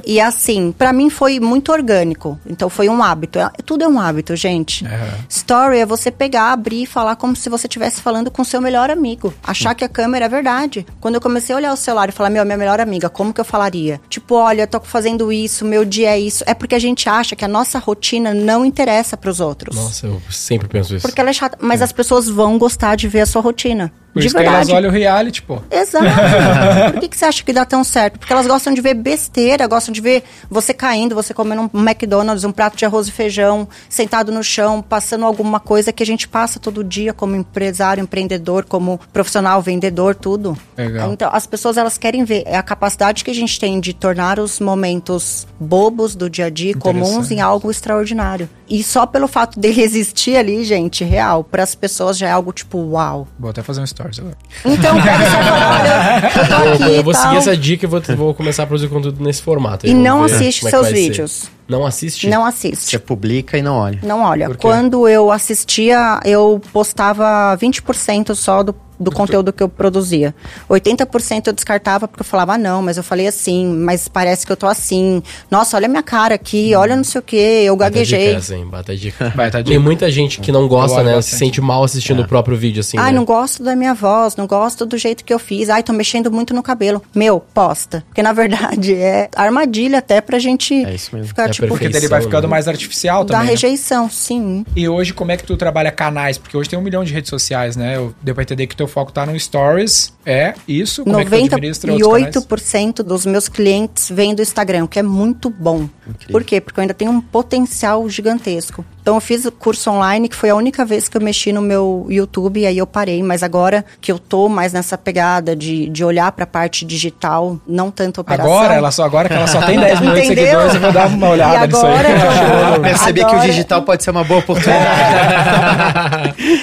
[0.00, 0.02] Tem.
[0.14, 2.38] E assim, pra mim foi muito orgânico.
[2.46, 3.38] Então foi um hábito.
[3.38, 4.86] É- Tudo é um hábito, gente.
[4.86, 5.10] É.
[5.28, 8.90] Story é você pegar, abrir e falar como se você estivesse falando com seu melhor
[8.90, 9.34] amigo.
[9.42, 10.86] Achar que a câmera é verdade.
[11.00, 13.40] Quando eu comecei a olhar o celular e falar, meu, minha melhor amiga, como que
[13.40, 14.00] eu falaria?
[14.08, 16.42] Tipo, olha, eu tô fazendo isso, meu dia é isso.
[16.46, 19.74] É porque a gente acha que a nossa rotina não interessa pros outros.
[19.74, 21.06] Nossa, eu sempre penso isso.
[21.06, 21.58] Porque ela é chata.
[21.60, 23.92] Mas as pessoas vão gostar de ver a sua rotina.
[24.12, 24.70] Por de isso que verdade.
[24.70, 25.60] elas olham o reality, pô.
[25.70, 26.04] Exato.
[26.92, 28.18] Por que, que você acha que dá tão certo?
[28.18, 32.44] Porque elas gostam de ver besteira, gostam de ver você caindo, você comendo um McDonald's,
[32.44, 36.26] um prato de arroz e feijão, sentado no chão, passando alguma coisa que a gente
[36.26, 40.56] passa todo dia como empresário, empreendedor, como profissional, vendedor, tudo.
[40.76, 41.12] Legal.
[41.12, 44.38] Então, as pessoas elas querem ver é a capacidade que a gente tem de tornar
[44.38, 48.48] os momentos bobos do dia a dia comuns em algo extraordinário.
[48.68, 52.52] E só pelo fato dele existir ali, gente, real, para as pessoas já é algo
[52.52, 53.28] tipo uau.
[53.38, 54.36] Vou até fazer um stories agora.
[54.64, 58.64] Então, olha, eu tô Eu, aqui eu vou seguir essa dica e vou, vou começar
[58.64, 59.86] a produzir conteúdo nesse formato.
[59.86, 60.94] E não assiste é seus ser.
[60.94, 61.50] vídeos.
[61.68, 62.28] Não assiste?
[62.28, 62.98] Não Você assiste.
[62.98, 64.00] publica e não olha.
[64.02, 64.52] Não olha.
[64.56, 70.34] Quando eu assistia, eu postava 20% só do, do conteúdo que eu produzia.
[70.68, 74.52] 80% eu descartava porque eu falava, ah, não, mas eu falei assim, mas parece que
[74.52, 75.22] eu tô assim.
[75.50, 78.26] Nossa, olha a minha cara aqui, olha não sei o que, eu Bata gaguejei.
[78.26, 78.66] dica essa, hein?
[78.66, 79.32] Bata dica.
[79.34, 79.80] Vai, tá Tem dica.
[79.80, 81.20] muita gente que não gosta, né?
[81.22, 82.98] Se sente mal assistindo o próprio vídeo, assim.
[82.98, 83.18] Ai, né?
[83.18, 85.70] não gosto da minha voz, não gosto do jeito que eu fiz.
[85.70, 87.02] Ai, tô mexendo muito no cabelo.
[87.14, 88.04] Meu, posta.
[88.08, 91.28] Porque na verdade é armadilha até pra gente É isso mesmo.
[91.28, 92.48] ficar É tipo Porque ele vai ficando né?
[92.50, 93.46] mais artificial da também.
[93.46, 93.50] né?
[93.52, 94.64] rejeição, sim.
[94.76, 96.36] E hoje, como é que tu trabalha canais?
[96.38, 97.96] Porque hoje tem um milhão de redes sociais, né?
[97.96, 100.12] Eu deu pra entender que teu foco tá no Stories.
[100.26, 101.02] É isso?
[101.02, 102.34] Como é que tu administra outros canais?
[102.36, 105.88] 98% dos meus clientes vêm do Instagram, o que é muito bom.
[106.30, 106.60] Por quê?
[106.60, 108.84] Porque eu ainda tenho um potencial gigantesco.
[109.00, 111.62] Então eu fiz o curso online, que foi a única vez que eu mexi no
[111.62, 113.22] meu YouTube, e aí eu parei.
[113.22, 117.90] Mas agora que eu tô mais nessa pegada de, de olhar pra parte digital, não
[117.90, 118.52] tanto operação.
[118.52, 121.06] Agora, ela só, agora que ela só tem 10 milhões de seguidores, eu vou dar
[121.08, 121.92] uma olhada e nisso aí.
[121.94, 122.08] agora
[122.76, 124.80] eu Percebi que o agora- digital pode ser uma boa oportunidade.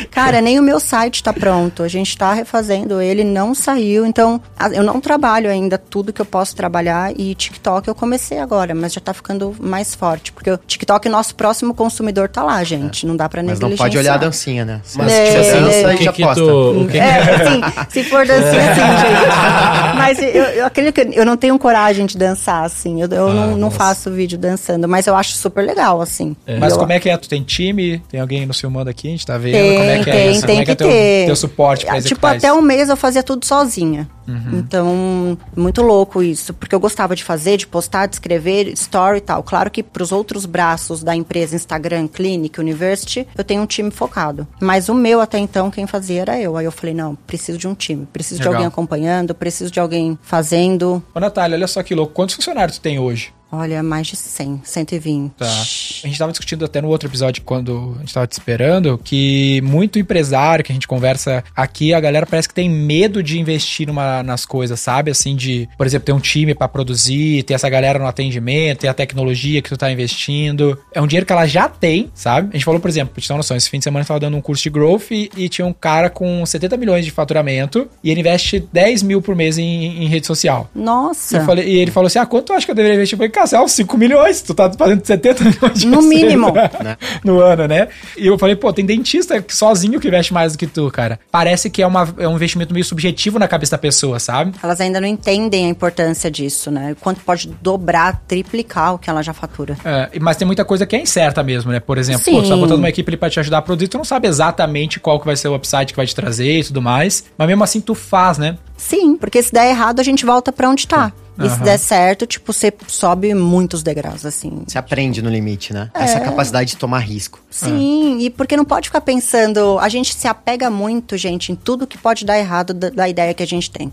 [0.11, 1.81] Cara, nem o meu site tá pronto.
[1.83, 4.05] A gente tá refazendo ele, não saiu.
[4.05, 4.41] Então,
[4.73, 7.11] eu não trabalho ainda tudo que eu posso trabalhar.
[7.17, 10.31] E TikTok eu comecei agora, mas já tá ficando mais forte.
[10.31, 13.05] Porque o TikTok, nosso próximo consumidor tá lá, gente.
[13.05, 13.69] Não dá pra Mas negligenciar.
[13.71, 14.81] não pode olhar a dancinha, né?
[14.95, 15.81] Mas É, você é, dança é.
[15.97, 16.41] já que que posta.
[16.41, 19.95] tu- o que- É, assim, se for dancinha, assim, gente.
[19.95, 23.01] Mas eu, eu acredito que eu não tenho coragem de dançar, assim.
[23.01, 26.35] Eu, eu Ah, não, não faço vídeo dançando, mas eu acho super legal, assim.
[26.59, 27.17] Mas Eu- como é que é?
[27.17, 27.99] Tu tem time?
[28.09, 29.07] Tem alguém nos filmando aqui?
[29.07, 30.45] A gente tá vendo Tem, como é que é tem, isso?
[30.45, 31.25] tem como é que é que teu, ter.
[31.25, 34.07] teu suporte pra Ah, Tipo, até um mês eu fazia tudo sozinha.
[34.51, 39.21] Então, muito louco isso, porque eu gostava de fazer, de postar, de escrever, story e
[39.21, 39.41] tal.
[39.41, 44.45] Claro que pros outros braços da empresa, Instagram, Clinic, University, eu tenho um time focado.
[44.59, 46.57] Mas o meu até então, quem fazia era eu.
[46.57, 48.55] Aí eu falei, não, preciso de um time, preciso de Legal.
[48.55, 51.01] alguém acompanhando, preciso de alguém fazendo.
[51.15, 52.13] Ô, Natália, olha só que louco.
[52.13, 53.31] Quantos funcionários tu tem hoje?
[53.51, 55.31] Olha, mais de 100, 120.
[55.33, 55.45] Tá.
[55.45, 59.61] A gente tava discutindo até no outro episódio, quando a gente tava te esperando, que
[59.61, 63.87] muito empresário que a gente conversa aqui, a galera parece que tem medo de investir
[63.87, 65.11] numa, nas coisas, sabe?
[65.11, 68.87] Assim, de, por exemplo, ter um time pra produzir, ter essa galera no atendimento, ter
[68.89, 70.77] a tecnologia que tu tá investindo.
[70.93, 72.49] É um dinheiro que ela já tem, sabe?
[72.49, 74.07] A gente falou, por exemplo, pra te ter uma noção, esse fim de semana eu
[74.07, 77.11] tava dando um curso de growth e, e tinha um cara com 70 milhões de
[77.11, 80.69] faturamento e ele investe 10 mil por mês em, em rede social.
[80.75, 83.15] Nossa, Eu falei- e ele falou assim: Ah, quanto tu acha que eu deveria investir?
[83.15, 86.15] Eu falei, cara, é uns 5 milhões, tu tá fazendo 70 milhões de No receita
[86.25, 86.53] mínimo.
[87.23, 87.87] no ano, né?
[88.17, 91.19] E eu falei, pô, tem dentista que sozinho que investe mais do que tu, cara.
[91.31, 94.53] Parece que é, uma, é um investimento meio subjetivo na cabeça da pessoa, sabe?
[94.63, 96.95] elas ainda não entendem a importância disso, né?
[96.99, 99.77] Quanto pode dobrar, triplicar o que ela já fatura.
[99.85, 101.79] É, e- mas tem muita coisa que é incerta mesmo, né?
[101.79, 102.31] Por exemplo, Sim.
[102.31, 104.27] pô, tu tá botando uma equipe ali pra te ajudar a produzir, tu não sabe
[104.27, 107.23] exatamente qual que vai ser o upside que vai te trazer e tudo mais.
[107.37, 108.57] Mas mesmo assim tu faz, né?
[108.75, 111.11] Sim, porque se der errado, a gente volta pra onde tá.
[111.39, 114.63] E se der certo, tipo, você sobe muitos degraus, assim.
[114.67, 115.89] Você aprende no limite, né?
[115.93, 117.39] Essa capacidade de tomar risco.
[117.49, 119.77] Sim, e porque não pode ficar pensando.
[119.79, 123.33] A gente se apega muito, gente, em tudo que pode dar errado da, da ideia
[123.33, 123.91] que a gente tem.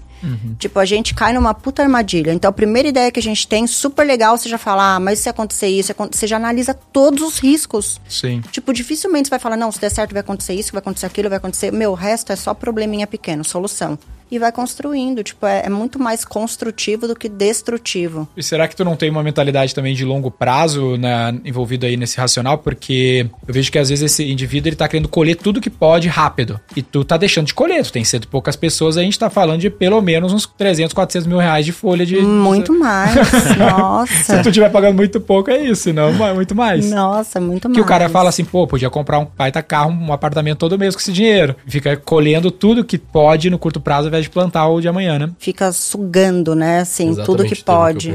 [0.58, 2.32] Tipo, a gente cai numa puta armadilha.
[2.32, 5.18] Então, a primeira ideia que a gente tem, super legal, você já fala, ah, mas
[5.18, 8.00] se acontecer isso, você já analisa todos os riscos.
[8.08, 8.42] Sim.
[8.50, 11.28] Tipo, dificilmente você vai falar, não, se der certo vai acontecer isso, vai acontecer aquilo,
[11.28, 11.70] vai acontecer.
[11.72, 13.98] Meu, o resto é só probleminha pequeno, solução.
[14.34, 15.22] E vai construindo.
[15.22, 18.26] Tipo, é, é muito mais construtivo do que destrutivo.
[18.36, 20.98] E será que tu não tem uma mentalidade também de longo prazo
[21.44, 22.58] envolvido aí nesse racional?
[22.58, 26.08] Porque eu vejo que às vezes esse indivíduo ele tá querendo colher tudo que pode
[26.08, 26.58] rápido.
[26.74, 27.84] E tu tá deixando de colher.
[27.84, 30.92] Tu tem cento e poucas pessoas, a gente tá falando de pelo menos uns 300,
[30.92, 32.16] 400 mil reais de folha de.
[32.16, 33.12] Muito mais.
[33.28, 34.42] Se Nossa.
[34.42, 36.90] tu tiver pagando muito pouco, é isso, não é muito mais.
[36.90, 37.76] Nossa, muito mais.
[37.76, 40.96] Que o cara fala assim, pô, podia comprar um baita carro, um apartamento todo mês
[40.96, 41.54] com esse dinheiro.
[41.68, 45.18] Fica colhendo tudo que pode no curto prazo ao invés de plantar o de amanhã,
[45.18, 45.30] né?
[45.38, 46.80] Fica sugando, né?
[46.80, 48.14] Assim, tudo Exatamente que pode.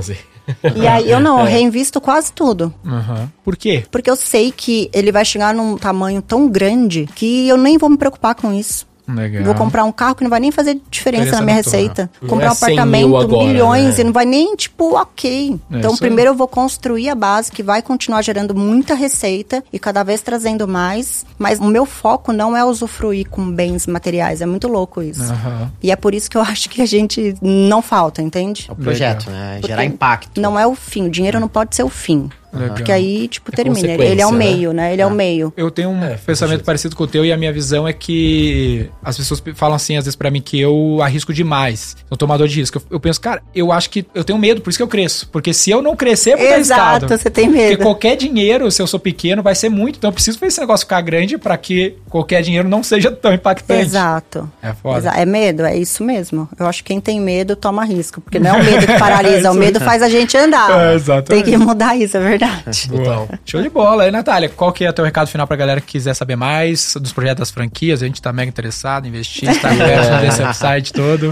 [0.76, 2.74] e aí eu não, eu reinvisto quase tudo.
[2.86, 3.32] Aham.
[3.44, 3.86] Por quê?
[3.92, 7.90] Porque eu sei que ele vai chegar num tamanho tão grande que eu nem vou
[7.90, 8.89] me preocupar com isso.
[9.16, 9.44] Legal.
[9.44, 12.10] Vou comprar um carro que não vai nem fazer diferença Diferença na minha receita.
[12.22, 14.02] Não comprar é um 100 mil apartamento, agora, milhões, né?
[14.02, 15.60] e não vai nem, tipo, ok.
[15.72, 16.10] É então, isso aí.
[16.10, 20.22] primeiro eu vou construir a base que vai continuar gerando muita receita e cada vez
[20.22, 21.26] trazendo mais.
[21.38, 24.42] Mas o meu foco não é usufruir com bens materiais.
[24.42, 25.24] É muito louco isso.
[25.24, 25.72] Aham.
[25.82, 28.66] E é por isso que eu acho que a gente não falta, entende?
[28.70, 29.60] É o projeto, né?
[29.66, 30.40] Gerar impacto.
[30.40, 31.08] Não é o fim.
[31.08, 32.30] O dinheiro não pode ser o fim.
[32.52, 32.76] Legal.
[32.76, 33.80] Porque aí, tipo, É termina.
[33.88, 33.92] Ele,
[34.22, 34.94] é o consequência, meio, né?
[34.94, 35.54] Ele é o meio.
[35.56, 38.90] Eu tenho um É, pensamento parecido com o teu e a minha visão é que
[39.04, 41.96] as pessoas falam assim, às vezes pra mim, que eu arrisco demais.
[42.08, 42.78] Sou tomador de risco.
[42.78, 45.28] Eu, eu penso, cara, eu acho que eu tenho medo, por isso que eu cresço.
[45.32, 47.18] Porque se eu não crescer, é muito Exato, arriscado.
[47.18, 47.84] você tem Porque medo.
[47.84, 49.98] qualquer dinheiro, se eu sou pequeno, vai ser muito.
[49.98, 53.34] Então eu preciso fazer esse negócio ficar grande pra que qualquer dinheiro não seja tão
[53.34, 53.82] impactante.
[53.82, 54.50] Exato.
[54.62, 54.98] É foda.
[55.00, 56.50] Exa- É medo, é isso mesmo.
[56.60, 58.22] Eu acho que quem tem medo toma risco.
[58.22, 60.70] Porque não é o medo que paralisa, o medo faz a gente andar.
[60.92, 61.44] É, exatamente.
[61.44, 62.39] Tem que mudar isso, é verdade.
[62.90, 63.28] Boa.
[63.46, 64.08] Show de bola.
[64.08, 66.96] E, Natália, qual que é o teu recado final pra galera que quiser saber mais
[66.96, 68.02] dos projetos das franquias?
[68.02, 71.32] A gente tá mega interessado em investir, está aberto nesse website todo.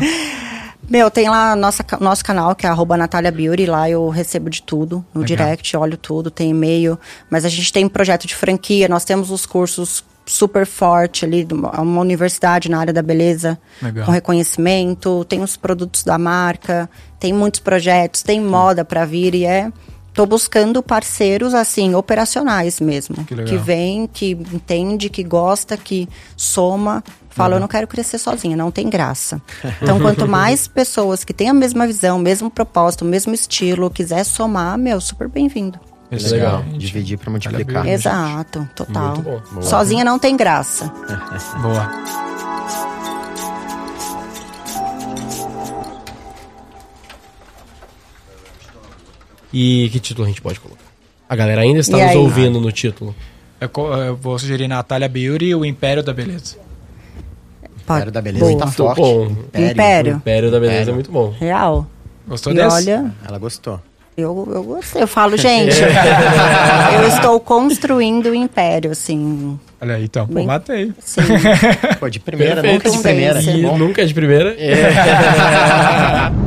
[0.89, 3.65] Meu, tem lá nossa, nosso canal, que é arroba Natália Beauty.
[3.65, 5.05] Lá eu recebo de tudo.
[5.13, 5.37] No Legal.
[5.37, 6.97] direct, olho tudo, tem e-mail.
[7.29, 12.01] Mas a gente tem projeto de franquia, nós temos os cursos super forte ali, uma
[12.01, 14.05] universidade na área da beleza, Legal.
[14.05, 19.45] com reconhecimento, tem os produtos da marca, tem muitos projetos, tem moda pra vir e
[19.45, 19.71] é.
[20.17, 23.23] Tô buscando parceiros assim, operacionais mesmo.
[23.23, 23.63] Que legal.
[23.63, 27.03] vem, que entende, que gosta, que soma.
[27.29, 29.39] Fala, eu não quero crescer sozinha, não tem graça.
[29.79, 34.75] Então, quanto mais pessoas que têm a mesma visão, mesmo propósito, mesmo estilo, quiser somar,
[34.75, 35.79] meu, super bem-vindo.
[36.11, 36.63] Esse Legal.
[36.73, 37.87] é, Dividir pra Natália multiplicar.
[37.87, 39.07] Exato, total.
[39.09, 39.41] Muito bom.
[39.51, 39.61] Boa.
[39.61, 40.91] Sozinha não tem graça.
[41.61, 42.96] Boa.
[49.53, 50.83] E que título a gente pode colocar?
[51.29, 52.17] A galera ainda está E nos aí?
[52.17, 53.15] ouvindo no título.
[53.59, 56.57] Eu, co- eu vou sugerir Natália Beauty e o Império da Beleza.
[57.85, 57.99] Pode.
[58.01, 58.57] Império da beleza Boa.
[58.59, 58.99] tá Muito forte.
[59.01, 59.31] bom.
[59.57, 60.13] Império.
[60.13, 60.91] O Império da Beleza Império.
[60.91, 61.33] é muito bom.
[61.39, 61.87] Real.
[62.27, 62.75] Gostou e desse?
[62.75, 63.79] olha, Ela gostou.
[64.17, 65.01] eu, eu gostei.
[65.03, 65.77] Eu falo, gente,
[67.01, 69.57] eu estou construindo o império, assim.
[69.79, 70.27] Olha aí, então.
[70.27, 70.91] Pô, matei.
[70.99, 71.21] Sim.
[71.99, 72.73] Pô, de primeira, Perfeito.
[72.73, 73.41] nunca de primeira.
[73.41, 73.77] E Bom.
[73.77, 74.55] nunca de primeira.